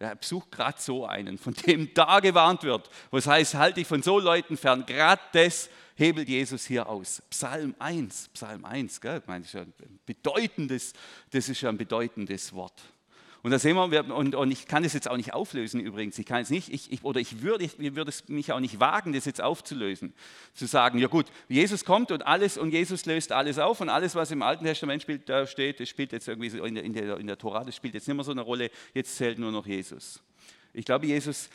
[0.00, 3.86] Er besucht gerade so einen, von dem da gewarnt wird, wo es heißt, halte dich
[3.86, 4.86] von so Leuten fern.
[4.86, 7.22] Gerade das hebelt Jesus hier aus.
[7.28, 9.18] Psalm 1, Psalm 1, gell?
[9.18, 10.94] Ich meine, das, ist ja ein bedeutendes,
[11.30, 12.80] das ist ja ein bedeutendes Wort.
[13.42, 16.26] Und da sehen wir, und, und, ich kann das jetzt auch nicht auflösen übrigens, ich
[16.26, 19.14] kann es nicht, ich, ich, oder ich würde, ich, würde es mich auch nicht wagen,
[19.14, 20.12] das jetzt aufzulösen.
[20.52, 24.14] Zu sagen, ja gut, Jesus kommt und alles, und Jesus löst alles auf und alles,
[24.14, 26.92] was im Alten Testament spielt, da steht, das spielt jetzt irgendwie so in der, in
[26.92, 29.52] der, in der Tora, das spielt jetzt nicht mehr so eine Rolle, jetzt zählt nur
[29.52, 30.20] noch Jesus.
[30.74, 31.48] Ich glaube, Jesus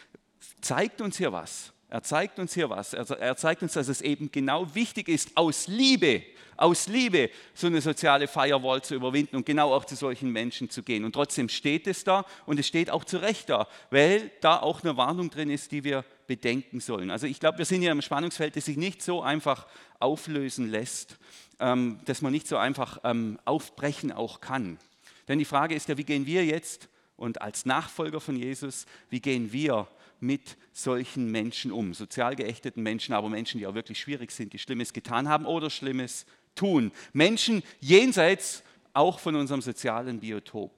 [0.62, 1.71] zeigt uns hier was.
[1.89, 2.93] Er zeigt uns hier was.
[2.93, 6.24] Er zeigt uns, dass es eben genau wichtig ist, aus Liebe,
[6.58, 10.82] aus Liebe so eine soziale Firewall zu überwinden und genau auch zu solchen Menschen zu
[10.82, 11.06] gehen.
[11.06, 14.84] Und trotzdem steht es da und es steht auch zu Recht da, weil da auch
[14.84, 17.12] eine Warnung drin ist, die wir bedenken sollen.
[17.12, 19.67] Also ich glaube, wir sind hier im Spannungsfeld, das sich nicht so einfach
[20.00, 21.17] auflösen lässt,
[21.60, 24.80] ähm, dass man nicht so einfach ähm, aufbrechen auch kann.
[25.28, 29.19] Denn die Frage ist ja, wie gehen wir jetzt und als Nachfolger von Jesus, wie
[29.19, 29.88] gehen wir
[30.26, 31.94] mit solchen Menschen um?
[31.94, 35.70] Sozial geächteten Menschen, aber Menschen, die auch wirklich schwierig sind, die Schlimmes getan haben oder
[35.70, 36.92] Schlimmes tun.
[37.14, 40.72] Menschen jenseits auch von unserem sozialen Biotop.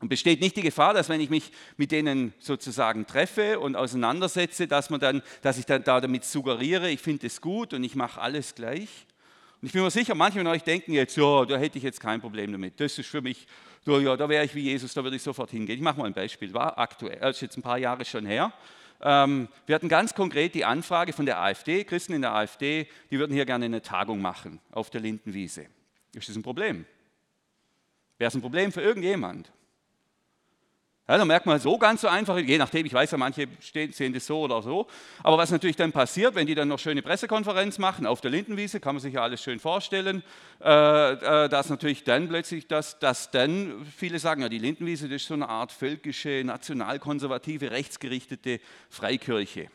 [0.00, 4.66] Und besteht nicht die Gefahr, dass wenn ich mich mit denen sozusagen treffe und auseinandersetze,
[4.66, 7.94] dass, man dann, dass ich dann da damit suggeriere, ich finde es gut und ich
[7.94, 9.06] mache alles gleich.
[9.62, 12.00] Und ich bin mir sicher, manche von euch denken jetzt, ja, da hätte ich jetzt
[12.00, 12.78] kein Problem damit.
[12.78, 13.46] Das ist für mich,
[13.86, 15.76] ja, da wäre ich wie Jesus, da würde ich sofort hingehen.
[15.76, 18.52] Ich mache mal ein Beispiel, war aktuell, das ist jetzt ein paar Jahre schon her.
[19.00, 23.18] Ähm, wir hatten ganz konkret die Anfrage von der AfD, Christen in der AfD, die
[23.18, 25.66] würden hier gerne eine Tagung machen auf der Lindenwiese.
[26.14, 26.86] Ist das ein Problem?
[28.18, 29.52] Wäre es ein Problem für irgendjemand?
[31.08, 33.92] Ja, da merkt man so ganz so einfach, je nachdem, ich weiß ja, manche stehen,
[33.92, 34.88] sehen das so oder so.
[35.22, 38.80] Aber was natürlich dann passiert, wenn die dann noch schöne Pressekonferenz machen auf der Lindenwiese,
[38.80, 40.24] kann man sich ja alles schön vorstellen,
[40.60, 45.22] äh, äh, dass natürlich dann plötzlich, dass, dass dann viele sagen, ja, die Lindenwiese, das
[45.22, 48.58] ist so eine Art völkische, nationalkonservative, rechtsgerichtete
[48.90, 49.68] Freikirche.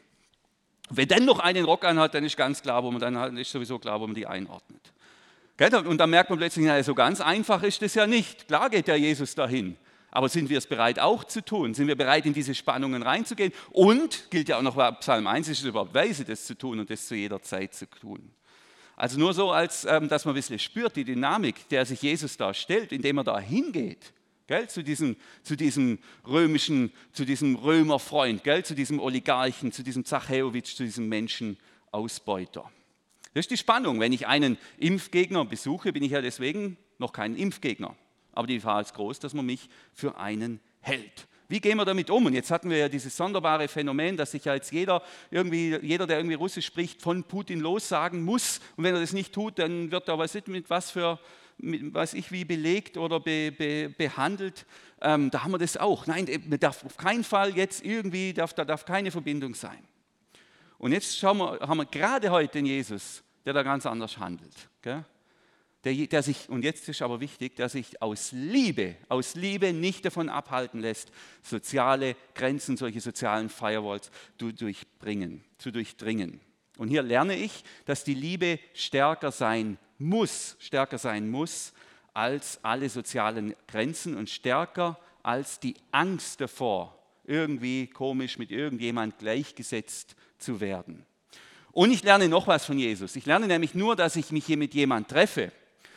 [0.90, 3.80] Wenn dann noch einen Rock anhat, dann ist ganz klar, wo man dann ist sowieso
[3.80, 4.82] klar, wo man die einordnet.
[5.86, 8.48] Und dann merkt man plötzlich, na, so ganz einfach ist das ja nicht.
[8.48, 9.78] Klar geht der Jesus dahin.
[10.12, 11.74] Aber sind wir es bereit auch zu tun?
[11.74, 13.54] Sind wir bereit, in diese Spannungen reinzugehen?
[13.72, 16.90] Und gilt ja auch noch Psalm 1, ist es überhaupt weise, das zu tun und
[16.90, 18.32] das zu jeder Zeit zu tun?
[18.98, 22.38] Also nur so, als ähm, dass man ein bisschen spürt, die Dynamik, der sich Jesus
[22.38, 24.14] da stellt, indem er da hingeht.
[24.48, 25.98] Gell, zu, diesem, zu diesem
[26.28, 32.70] römischen, zu diesem Römerfreund, gell, zu diesem Oligarchen, zu diesem Zachäowitsch, zu diesem Menschenausbeuter.
[33.34, 34.02] Das ist die Spannung.
[34.02, 37.96] Wenn ich einen Impfgegner besuche, bin ich ja deswegen noch kein Impfgegner.
[38.34, 41.28] Aber die Gefahr ist groß, dass man mich für einen hält.
[41.52, 42.26] Wie gehen wir damit um?
[42.26, 46.08] Und jetzt hatten wir ja dieses sonderbare Phänomen, dass sich ja jetzt jeder, irgendwie, jeder,
[46.08, 48.62] der irgendwie Russisch spricht, von Putin lossagen muss.
[48.78, 51.20] Und wenn er das nicht tut, dann wird er, weiß mit was für,
[51.58, 54.66] mit, weiß ich wie, belegt oder be, be, behandelt.
[55.02, 56.08] Ähm, da haben wir das auch.
[56.08, 59.86] Nein, man darf auf keinen Fall jetzt irgendwie, darf, da darf keine Verbindung sein.
[60.78, 64.70] Und jetzt schauen wir, haben wir gerade heute den Jesus, der da ganz anders handelt.
[64.82, 65.04] Gell?
[65.84, 70.06] Der, der, sich, und jetzt ist aber wichtig, der sich aus Liebe, aus Liebe nicht
[70.06, 76.40] davon abhalten lässt, soziale Grenzen, solche sozialen Firewalls zu durchbringen, zu durchdringen.
[76.78, 81.74] Und hier lerne ich, dass die Liebe stärker sein muss, stärker sein muss
[82.14, 90.16] als alle sozialen Grenzen und stärker als die Angst davor, irgendwie komisch mit irgendjemand gleichgesetzt
[90.38, 91.06] zu werden.
[91.72, 93.16] Und ich lerne noch was von Jesus.
[93.16, 95.52] Ich lerne nämlich nur, dass ich mich hier mit jemand treffe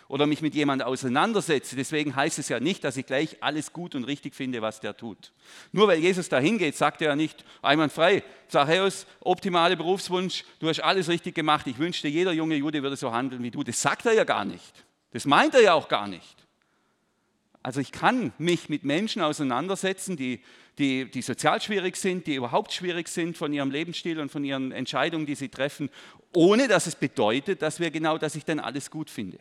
[0.09, 1.77] oder mich mit jemand auseinandersetze.
[1.77, 4.97] Deswegen heißt es ja nicht, dass ich gleich alles gut und richtig finde, was der
[4.97, 5.33] tut.
[5.73, 10.81] Nur weil Jesus dahin geht, sagt er ja nicht einwandfrei, Zachäus, optimale Berufswunsch, du hast
[10.81, 13.63] alles richtig gemacht, ich wünschte, jeder junge Jude würde so handeln wie du.
[13.63, 14.85] Das sagt er ja gar nicht.
[15.13, 16.45] Das meint er ja auch gar nicht.
[17.63, 20.43] Also ich kann mich mit Menschen auseinandersetzen, die,
[20.77, 24.71] die, die sozial schwierig sind, die überhaupt schwierig sind von ihrem Lebensstil und von ihren
[24.71, 25.89] Entscheidungen, die sie treffen,
[26.35, 29.39] ohne dass es bedeutet, dass wir genau, dass ich dann alles gut finde.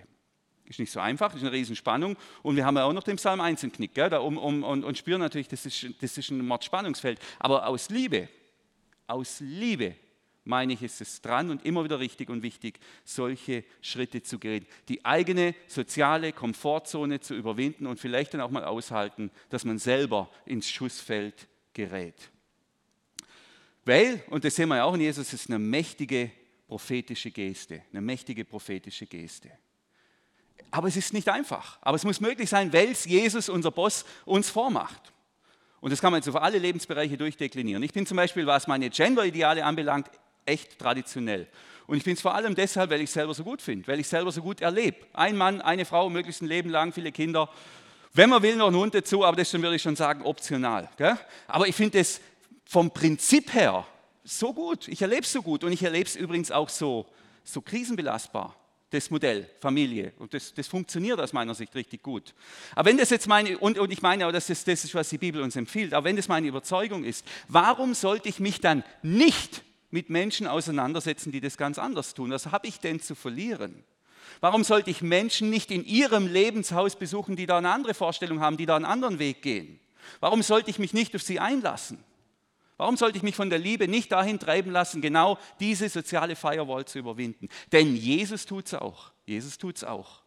[0.74, 2.18] Ist nicht so einfach, ist eine Riesenspannung.
[2.42, 4.64] Und wir haben ja auch noch den Psalm 1 im Knick, gell, da um, um,
[4.64, 7.20] und, und spüren natürlich, das ist, das ist ein Mordspannungsfeld.
[7.38, 8.28] Aber aus Liebe,
[9.06, 9.96] aus Liebe
[10.46, 14.66] meine ich, ist es dran und immer wieder richtig und wichtig, solche Schritte zu gehen.
[14.90, 20.32] Die eigene soziale Komfortzone zu überwinden und vielleicht dann auch mal aushalten, dass man selber
[20.48, 22.32] ins Schussfeld gerät.
[23.86, 26.32] Weil, und das sehen wir ja auch in Jesus, ist eine mächtige
[26.68, 29.52] prophetische Geste, eine mächtige prophetische Geste.
[30.72, 31.78] Aber es ist nicht einfach.
[31.82, 35.14] Aber es muss möglich sein, weil es Jesus, unser Boss, uns vormacht.
[35.82, 37.84] Und das kann man jetzt auf alle Lebensbereiche durchdeklinieren.
[37.84, 40.10] Ich bin zum Beispiel, was meine Gender-Ideale anbelangt,
[40.46, 41.48] echt traditionell.
[41.86, 44.00] Und ich bin es vor allem deshalb, weil ich es selber so gut finde, weil
[44.00, 44.98] ich es selber so gut erlebe.
[45.14, 47.50] Ein Mann, eine Frau, möglichst ein Leben lang, viele Kinder.
[48.14, 50.90] Wenn man will, noch ein Hund dazu, aber das würde ich schon sagen, optional.
[50.98, 51.18] Gell?
[51.48, 52.22] Aber ich finde es
[52.66, 53.86] vom Prinzip her
[54.24, 54.88] so gut.
[54.88, 57.06] Ich erlebe es so gut und ich erlebe es übrigens auch so,
[57.44, 58.56] so krisenbelastbar
[58.94, 60.14] das Modell Familie.
[60.20, 62.34] Und das, das, funktioniert aus meiner Sicht richtig gut.
[62.76, 65.10] Aber wenn das jetzt meine, und, und ich meine auch, dass das, das ist, was
[65.10, 68.84] die Bibel uns empfiehlt, aber wenn das meine Überzeugung ist, warum sollte ich mich dann
[69.02, 72.32] nicht mit Menschen auseinandersetzen, die das ganz anders tun?
[72.32, 73.84] Was habe ich denn zu verlieren?
[74.40, 78.58] Warum sollte ich Menschen nicht in ihrem Lebenshaus besuchen, die da eine andere Vorstellung haben,
[78.58, 79.80] die da einen anderen Weg gehen?
[80.20, 82.04] Warum sollte ich mich nicht auf sie einlassen?
[82.78, 86.86] Warum sollte ich mich von der Liebe nicht dahin treiben lassen, genau diese soziale Firewall
[86.86, 87.50] zu überwinden?
[87.72, 89.12] Denn Jesus tut es auch.
[89.26, 90.24] Jesus tut es auch.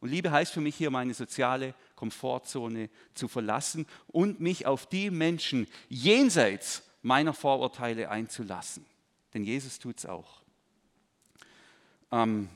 [0.00, 5.10] Und Liebe heißt für mich hier, meine soziale Komfortzone zu verlassen und mich auf die
[5.10, 8.84] Menschen jenseits meiner Vorurteile einzulassen.
[9.32, 10.42] Denn Jesus tut es auch.
[12.12, 12.48] Ähm,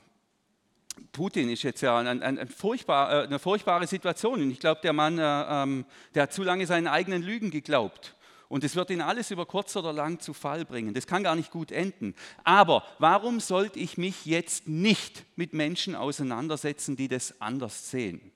[1.12, 4.42] Putin ist jetzt ja ein, ein, ein furchtbar, äh, eine furchtbare Situation.
[4.42, 8.14] Und ich glaube, der Mann, äh, ähm, der hat zu lange seinen eigenen Lügen geglaubt.
[8.50, 10.92] Und es wird ihn alles über kurz oder lang zu Fall bringen.
[10.92, 12.16] Das kann gar nicht gut enden.
[12.42, 18.32] Aber warum sollte ich mich jetzt nicht mit Menschen auseinandersetzen, die das anders sehen?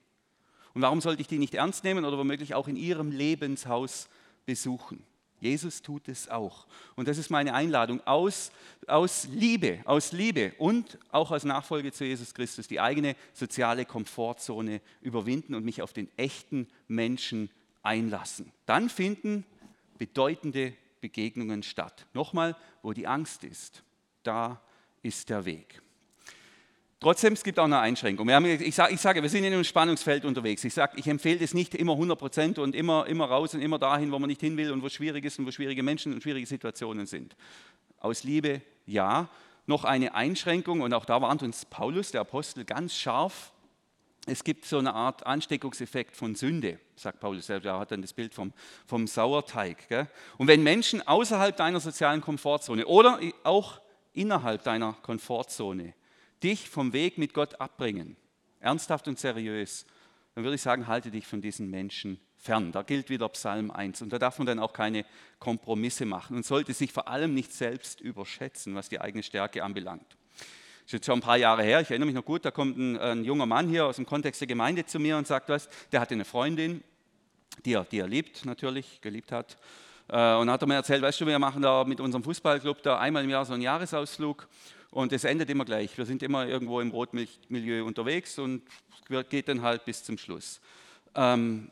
[0.73, 4.07] Und warum sollte ich die nicht ernst nehmen oder womöglich auch in ihrem Lebenshaus
[4.45, 5.03] besuchen?
[5.41, 6.65] Jesus tut es auch.
[6.95, 8.53] Und das ist meine Einladung aus,
[8.87, 14.79] aus Liebe, aus Liebe und auch aus Nachfolge zu Jesus Christus, die eigene soziale Komfortzone
[15.01, 17.49] überwinden und mich auf den echten Menschen
[17.83, 18.53] einlassen.
[18.65, 19.43] Dann finden
[19.97, 22.05] bedeutende Begegnungen statt.
[22.13, 23.83] Nochmal, wo die Angst ist,
[24.23, 24.61] da
[25.01, 25.81] ist der Weg.
[26.99, 28.27] Trotzdem, es gibt auch eine Einschränkung.
[28.61, 30.63] Ich sage, ich sage, wir sind in einem Spannungsfeld unterwegs.
[30.63, 33.77] Ich sage, ich empfehle das nicht immer 100 Prozent und immer, immer raus und immer
[33.77, 36.13] dahin, wo man nicht hin will und wo es schwierig ist und wo schwierige Menschen
[36.13, 37.35] und schwierige Situationen sind.
[37.99, 39.29] Aus Liebe, ja.
[39.67, 43.51] Noch eine Einschränkung und auch da warnt uns Paulus, der Apostel, ganz scharf
[44.25, 47.49] es gibt so eine Art Ansteckungseffekt von Sünde, sagt Paulus.
[47.49, 48.53] Er hat dann das Bild vom,
[48.85, 49.87] vom Sauerteig.
[49.87, 50.07] Gell?
[50.37, 53.81] Und wenn Menschen außerhalb deiner sozialen Komfortzone oder auch
[54.13, 55.93] innerhalb deiner Komfortzone
[56.41, 58.17] dich vom Weg mit Gott abbringen,
[58.59, 59.85] ernsthaft und seriös,
[60.33, 62.71] dann würde ich sagen, halte dich von diesen Menschen fern.
[62.71, 65.05] Da gilt wieder Psalm 1 und da darf man dann auch keine
[65.39, 70.17] Kompromisse machen und sollte sich vor allem nicht selbst überschätzen, was die eigene Stärke anbelangt.
[70.85, 72.97] Ist jetzt schon ein paar Jahre her, ich erinnere mich noch gut, da kommt ein,
[72.97, 75.99] ein junger Mann hier aus dem Kontext der Gemeinde zu mir und sagt, was, der
[75.99, 76.83] hatte eine Freundin,
[77.65, 79.57] die er, die er liebt natürlich, geliebt hat.
[80.07, 82.99] Äh, und hat er mir erzählt, weißt du, wir machen da mit unserem Fußballclub da
[82.99, 84.47] einmal im Jahr so einen Jahresausflug
[84.91, 85.97] und es endet immer gleich.
[85.97, 88.61] Wir sind immer irgendwo im Rotmilieu unterwegs und
[89.29, 90.61] geht dann halt bis zum Schluss.
[91.15, 91.71] Ähm,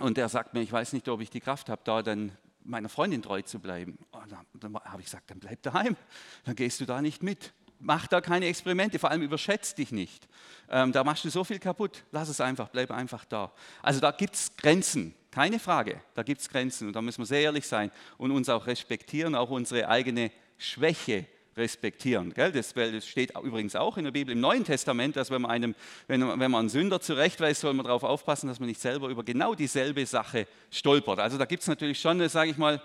[0.00, 2.32] und er sagt mir, ich weiß nicht, ob ich die Kraft habe, da dann
[2.64, 3.98] meiner Freundin treu zu bleiben.
[4.10, 5.96] Und dann, dann habe ich gesagt, dann bleib daheim,
[6.44, 7.52] dann gehst du da nicht mit.
[7.78, 10.26] Mach da keine Experimente, vor allem überschätzt dich nicht.
[10.70, 12.04] Ähm, da machst du so viel kaputt.
[12.10, 13.52] Lass es einfach, bleib einfach da.
[13.82, 16.00] Also da gibt es Grenzen, keine Frage.
[16.14, 19.34] Da gibt es Grenzen und da müssen wir sehr ehrlich sein und uns auch respektieren,
[19.34, 22.32] auch unsere eigene Schwäche respektieren.
[22.34, 22.52] Gell?
[22.52, 22.74] Das,
[23.06, 25.74] steht übrigens auch in der Bibel im Neuen Testament, dass wenn man, einem,
[26.06, 29.24] wenn, wenn man einen Sünder zurechtweist, soll man darauf aufpassen, dass man nicht selber über
[29.24, 31.18] genau dieselbe Sache stolpert.
[31.18, 32.82] Also da gibt es natürlich schon, sage ich mal,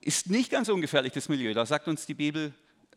[0.00, 1.54] ist nicht ganz ungefährlich das Milieu.
[1.54, 2.52] Da sagt uns die Bibel,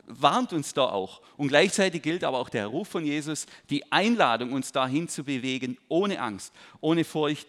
[0.08, 1.22] warnt uns da auch.
[1.38, 5.78] Und gleichzeitig gilt aber auch der Ruf von Jesus, die Einladung, uns dahin zu bewegen,
[5.88, 7.48] ohne Angst, ohne Furcht.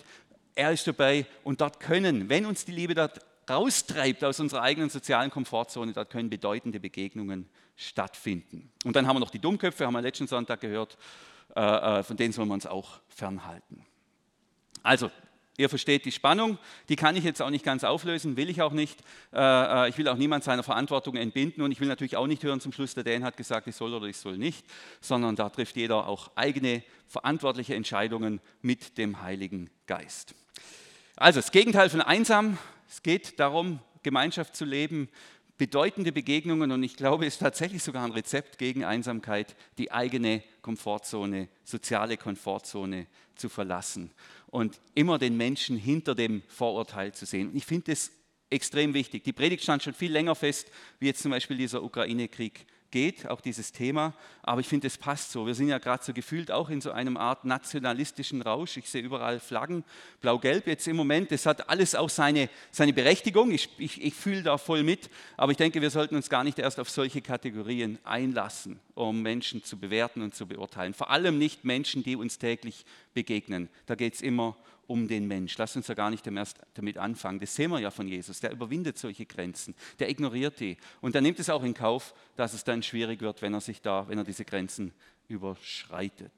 [0.55, 4.91] Er ist dabei und dort können, wenn uns die Liebe dort raustreibt aus unserer eigenen
[4.91, 8.71] sozialen Komfortzone, dort können bedeutende Begegnungen stattfinden.
[8.85, 10.97] Und dann haben wir noch die Dummköpfe, haben wir letzten Sonntag gehört,
[11.57, 13.85] äh, äh, von denen sollen wir uns auch fernhalten.
[14.83, 15.11] Also,
[15.57, 18.73] ihr versteht die Spannung, die kann ich jetzt auch nicht ganz auflösen, will ich auch
[18.73, 19.01] nicht.
[19.35, 22.61] Äh, ich will auch niemand seiner Verantwortung entbinden und ich will natürlich auch nicht hören
[22.61, 24.65] zum Schluss, der Dan hat gesagt, ich soll oder ich soll nicht,
[25.01, 30.35] sondern da trifft jeder auch eigene verantwortliche Entscheidungen mit dem Heiligen Geist.
[31.17, 35.09] Also das Gegenteil von einsam, es geht darum, Gemeinschaft zu leben,
[35.59, 40.43] bedeutende Begegnungen und ich glaube, es ist tatsächlich sogar ein Rezept gegen Einsamkeit, die eigene
[40.61, 44.11] Komfortzone, soziale Komfortzone zu verlassen
[44.49, 47.51] und immer den Menschen hinter dem Vorurteil zu sehen.
[47.55, 48.11] Ich finde das
[48.51, 49.25] extrem wichtig.
[49.25, 53.41] Die Predigt stand schon viel länger fest, wie jetzt zum Beispiel dieser Ukraine-Krieg geht, auch
[53.41, 54.15] dieses Thema.
[54.43, 55.47] Aber ich finde, es passt so.
[55.47, 58.77] Wir sind ja gerade so gefühlt auch in so einem Art nationalistischen Rausch.
[58.77, 59.83] Ich sehe überall Flaggen,
[60.21, 61.33] blau-gelb jetzt im Moment.
[61.33, 63.51] Das hat alles auch seine, seine Berechtigung.
[63.51, 65.11] Ich, ich, ich fühle da voll mit.
[65.37, 69.65] Aber ich denke, wir sollten uns gar nicht erst auf solche Kategorien einlassen, um Menschen
[69.65, 70.95] zu bewerten und zu beurteilen.
[70.95, 73.69] Vor allem nicht Menschen, die uns täglich begegnen.
[73.87, 74.55] Da geht es immer um
[74.87, 75.57] um den Mensch.
[75.59, 77.41] Lass uns ja gar nicht erst damit anfangen.
[77.41, 78.41] Das sehen wir ja von Jesus.
[78.41, 79.75] Der überwindet solche Grenzen.
[79.99, 80.77] Der ignoriert die.
[81.01, 83.81] Und er nimmt es auch in Kauf, dass es dann schwierig wird, wenn er sich
[83.81, 84.93] da, wenn er diese Grenzen
[85.29, 86.33] überschreitet.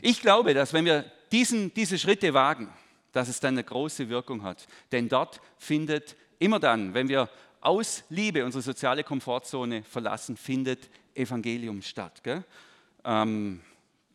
[0.00, 2.68] Ich glaube, dass wenn wir diesen, diese Schritte wagen,
[3.12, 4.66] dass es dann eine große Wirkung hat.
[4.92, 7.28] Denn dort findet immer dann, wenn wir
[7.60, 12.22] aus Liebe unsere soziale Komfortzone verlassen, findet Evangelium statt.
[13.04, 13.60] Ähm,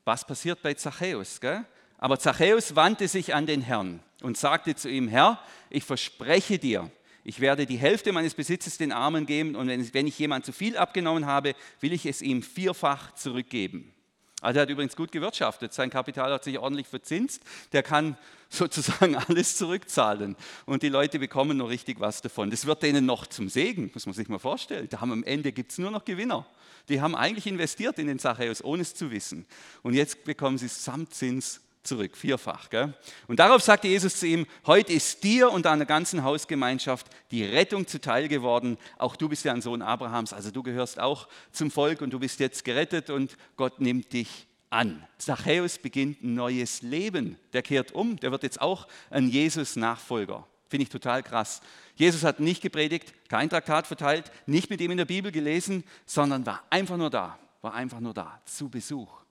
[0.04, 1.39] was passiert bei Zachäus?
[1.39, 1.65] Gell?
[1.97, 6.91] Aber Zachäus wandte sich an den Herrn und sagte zu ihm, Herr, ich verspreche dir,
[7.23, 10.77] ich werde die Hälfte meines Besitzes den Armen geben und wenn ich jemand zu viel
[10.77, 13.95] abgenommen habe, will ich es ihm vierfach zurückgeben.
[14.41, 18.15] Also er hat übrigens gut gewirtschaftet, sein Kapital hat sich ordentlich verzinst, der kann
[18.49, 20.36] sozusagen alles zurückzahlen
[20.67, 22.51] und die Leute bekommen noch richtig was davon.
[22.51, 24.88] Das wird denen noch zum Segen, muss man sich mal vorstellen.
[24.89, 26.45] Da haben am Ende gibt es nur noch Gewinner.
[26.89, 29.47] Die haben eigentlich investiert in den Zachäus, ohne es zu wissen.
[29.81, 32.69] Und jetzt bekommen sie samt Zins zurück, vierfach.
[32.69, 32.93] Gell?
[33.28, 37.88] Und darauf sagte Jesus zu ihm, heute ist dir und deiner ganzen Hausgemeinschaft die Rettung
[37.88, 38.78] zuteil geworden.
[38.98, 42.19] Auch du bist ja ein Sohn Abrahams, also du gehörst auch zum Volk und du
[42.19, 45.04] bist jetzt gerettet und Gott nimmt dich an.
[45.17, 47.38] Zachäus beginnt ein neues Leben.
[47.54, 50.45] Der kehrt um, der wird jetzt auch ein Jesus-Nachfolger.
[50.67, 51.62] Finde ich total krass.
[51.95, 56.45] Jesus hat nicht gepredigt, kein Traktat verteilt, nicht mit ihm in der Bibel gelesen, sondern
[56.45, 59.25] war einfach nur da, war einfach nur da, zu Besuch.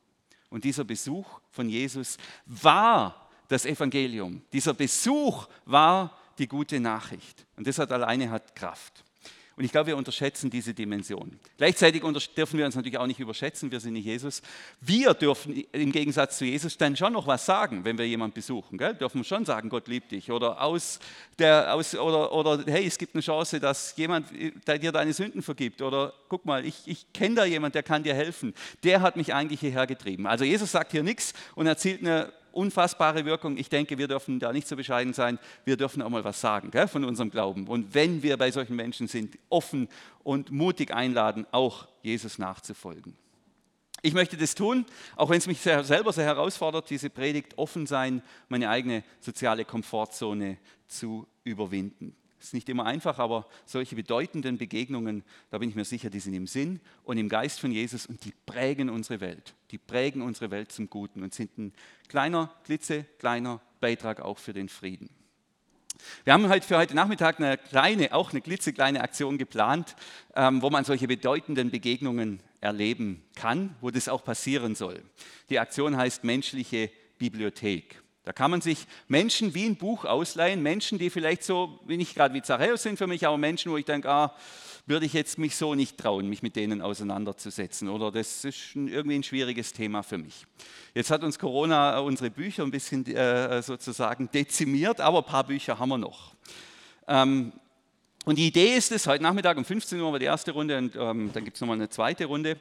[0.55, 4.41] Und dieser Besuch von Jesus war das Evangelium.
[4.53, 7.45] Dieser Besuch war die gute Nachricht.
[7.57, 9.04] Und das hat alleine hat Kraft.
[9.57, 11.39] Und ich glaube, wir unterschätzen diese Dimension.
[11.59, 12.03] Gleichzeitig
[12.37, 14.43] dürfen wir uns natürlich auch nicht überschätzen, wir sind nicht Jesus.
[14.81, 18.79] Wir dürfen im Gegensatz zu Jesus dann schon noch was sagen, wenn wir jemanden besuchen.
[18.79, 18.95] Gell?
[18.95, 20.31] Dürfen wir schon sagen, Gott liebt dich.
[20.31, 20.99] Oder, aus
[21.39, 25.83] der, aus, oder, oder hey, es gibt eine Chance, dass jemand dir deine Sünden vergibt.
[25.83, 28.55] Oder guck mal, ich, ich kenne da jemanden, der kann dir helfen.
[28.83, 30.27] Der hat mich eigentlich hierher getrieben.
[30.27, 33.57] Also Jesus sagt hier nichts und erzielt eine unfassbare Wirkung.
[33.57, 35.39] Ich denke, wir dürfen da nicht so bescheiden sein.
[35.65, 37.67] Wir dürfen auch mal was sagen gell, von unserem Glauben.
[37.67, 39.89] Und wenn wir bei solchen Menschen sind, offen
[40.23, 43.17] und mutig einladen, auch Jesus nachzufolgen.
[44.03, 44.85] Ich möchte das tun,
[45.17, 50.59] auch wenn es mich selber sehr herausfordert, diese Predigt offen sein, meine eigene soziale Komfortzone
[50.87, 52.15] zu überwinden.
[52.45, 56.35] Ist nicht immer einfach, aber solche bedeutenden Begegnungen, da bin ich mir sicher, die sind
[56.35, 59.55] im Sinn und im Geist von Jesus und die prägen unsere Welt.
[59.71, 61.73] Die prägen unsere Welt zum Guten und sind ein
[62.09, 65.11] kleiner, klitzekleiner Beitrag auch für den Frieden.
[66.25, 69.97] Wir haben heute für heute Nachmittag eine kleine, auch eine klitzekleine Aktion geplant,
[70.35, 75.03] ähm, wo man solche bedeutenden Begegnungen erleben kann, wo das auch passieren soll.
[75.51, 78.04] Die Aktion heißt menschliche Bibliothek.
[78.25, 82.33] Da kann man sich Menschen wie ein Buch ausleihen, Menschen, die vielleicht so, nicht gerade
[82.35, 84.35] wie Zachäus sind für mich, aber Menschen, wo ich denke, ah,
[84.87, 89.17] würde ich jetzt mich so nicht trauen, mich mit denen auseinanderzusetzen oder das ist irgendwie
[89.17, 90.47] ein schwieriges Thema für mich.
[90.95, 95.79] Jetzt hat uns Corona unsere Bücher ein bisschen äh, sozusagen dezimiert, aber ein paar Bücher
[95.79, 96.35] haben wir noch.
[97.09, 97.53] Ähm,
[98.27, 100.97] und die Idee ist es, heute Nachmittag um 15 Uhr war die erste Runde und
[100.97, 102.59] ähm, dann gibt es nochmal eine zweite Runde.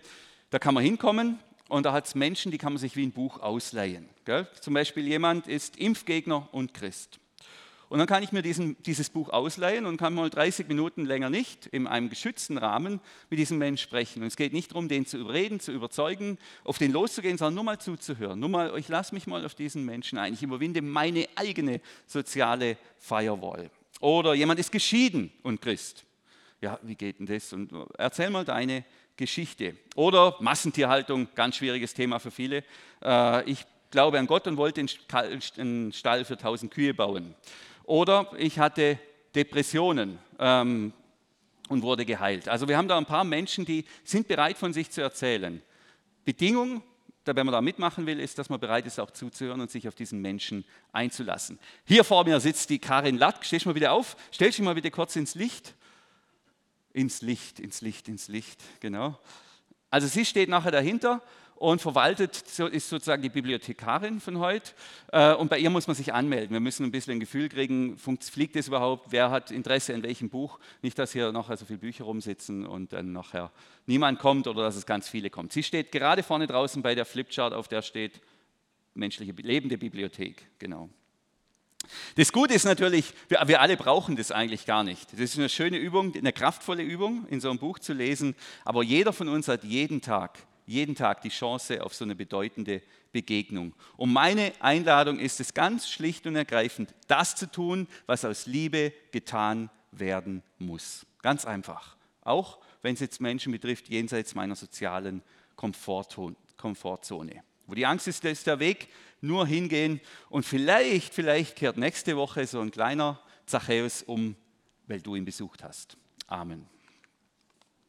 [0.49, 1.39] Da kann man hinkommen
[1.70, 4.09] und da hat es Menschen, die kann man sich wie ein Buch ausleihen.
[4.26, 4.48] Gell?
[4.62, 7.20] Zum Beispiel jemand ist Impfgegner und Christ.
[7.94, 11.30] Und dann kann ich mir diesen, dieses Buch ausleihen und kann mal 30 Minuten länger
[11.30, 13.00] nicht in einem geschützten Rahmen
[13.30, 14.24] mit diesem Menschen sprechen.
[14.24, 17.64] Und es geht nicht darum, den zu überreden, zu überzeugen, auf den loszugehen, sondern nur
[17.66, 18.40] mal zuzuhören.
[18.40, 20.34] Nur mal, ich lasse mich mal auf diesen Menschen ein.
[20.34, 23.70] Ich überwinde meine eigene soziale Firewall.
[24.00, 26.04] Oder jemand ist geschieden und Christ.
[26.62, 27.54] Ja, wie geht denn das?
[27.54, 29.78] Und erzähl mal deine Geschichte.
[29.96, 32.64] Oder Massentierhaltung, ganz schwieriges Thema für viele.
[33.04, 34.84] Äh, ich glaube an Gott und wollte
[35.58, 37.36] einen Stall für 1000 Kühe bauen.
[37.84, 39.00] Oder ich hatte
[39.36, 40.94] Depressionen ähm,
[41.70, 42.50] und wurde geheilt.
[42.50, 45.62] Also wir haben da ein paar Menschen, die sind bereit von sich zu erzählen.
[46.26, 46.82] Bedingung,
[47.26, 49.96] wenn man da mitmachen will, ist, dass man bereit ist, auch zuzuhören und sich auf
[49.96, 51.60] diesen Menschen einzulassen.
[51.86, 53.46] Hier vor mir sitzt die Karin Latt.
[53.46, 54.18] Stehst du mal wieder auf?
[54.32, 55.76] Stell dich mal bitte kurz ins Licht.
[56.94, 59.20] Ins Licht, ins Licht, ins Licht, genau.
[59.89, 61.22] Also sie steht nachher dahinter
[61.56, 64.72] und verwaltet, ist sozusagen die Bibliothekarin von heute.
[65.12, 66.51] Äh, und bei ihr muss man sich anmelden.
[66.51, 70.30] Wir müssen ein bisschen ein Gefühl kriegen, fliegt es überhaupt, wer hat Interesse an welchem
[70.30, 70.60] Buch.
[70.82, 73.51] Nicht, dass hier nachher so viele Bücher rumsitzen und dann nachher
[73.86, 75.54] niemand kommt oder dass es ganz viele kommt.
[75.54, 78.22] Sie steht gerade vorne draußen bei der Flipchart, auf der steht
[78.93, 80.45] menschliche lebende Bibliothek.
[80.60, 80.89] Genau.
[82.16, 85.12] Das Gute ist natürlich, wir, wir, alle brauchen das eigentlich gar nicht.
[85.14, 88.36] Das ist eine schöne Übung, eine kraftvolle Übung, in so einem Buch zu lesen.
[88.64, 92.82] Aber jeder von uns hat jeden Tag, jeden Tag die Chance auf so eine bedeutende
[93.11, 93.74] Begegnung.
[93.97, 98.93] Und meine Einladung ist es ganz schlicht und ergreifend, das zu tun, was aus Liebe
[99.11, 101.05] getan werden muss.
[101.22, 101.95] Ganz einfach.
[102.22, 105.22] Auch wenn es jetzt Menschen betrifft, jenseits meiner sozialen
[105.55, 107.43] Komfortzone.
[107.66, 108.89] Wo die Angst ist, ist der Weg
[109.22, 114.36] nur hingehen und vielleicht, vielleicht kehrt nächste Woche so ein kleiner Zachäus um,
[114.88, 115.97] weil du ihn besucht hast.
[116.28, 116.73] Amen.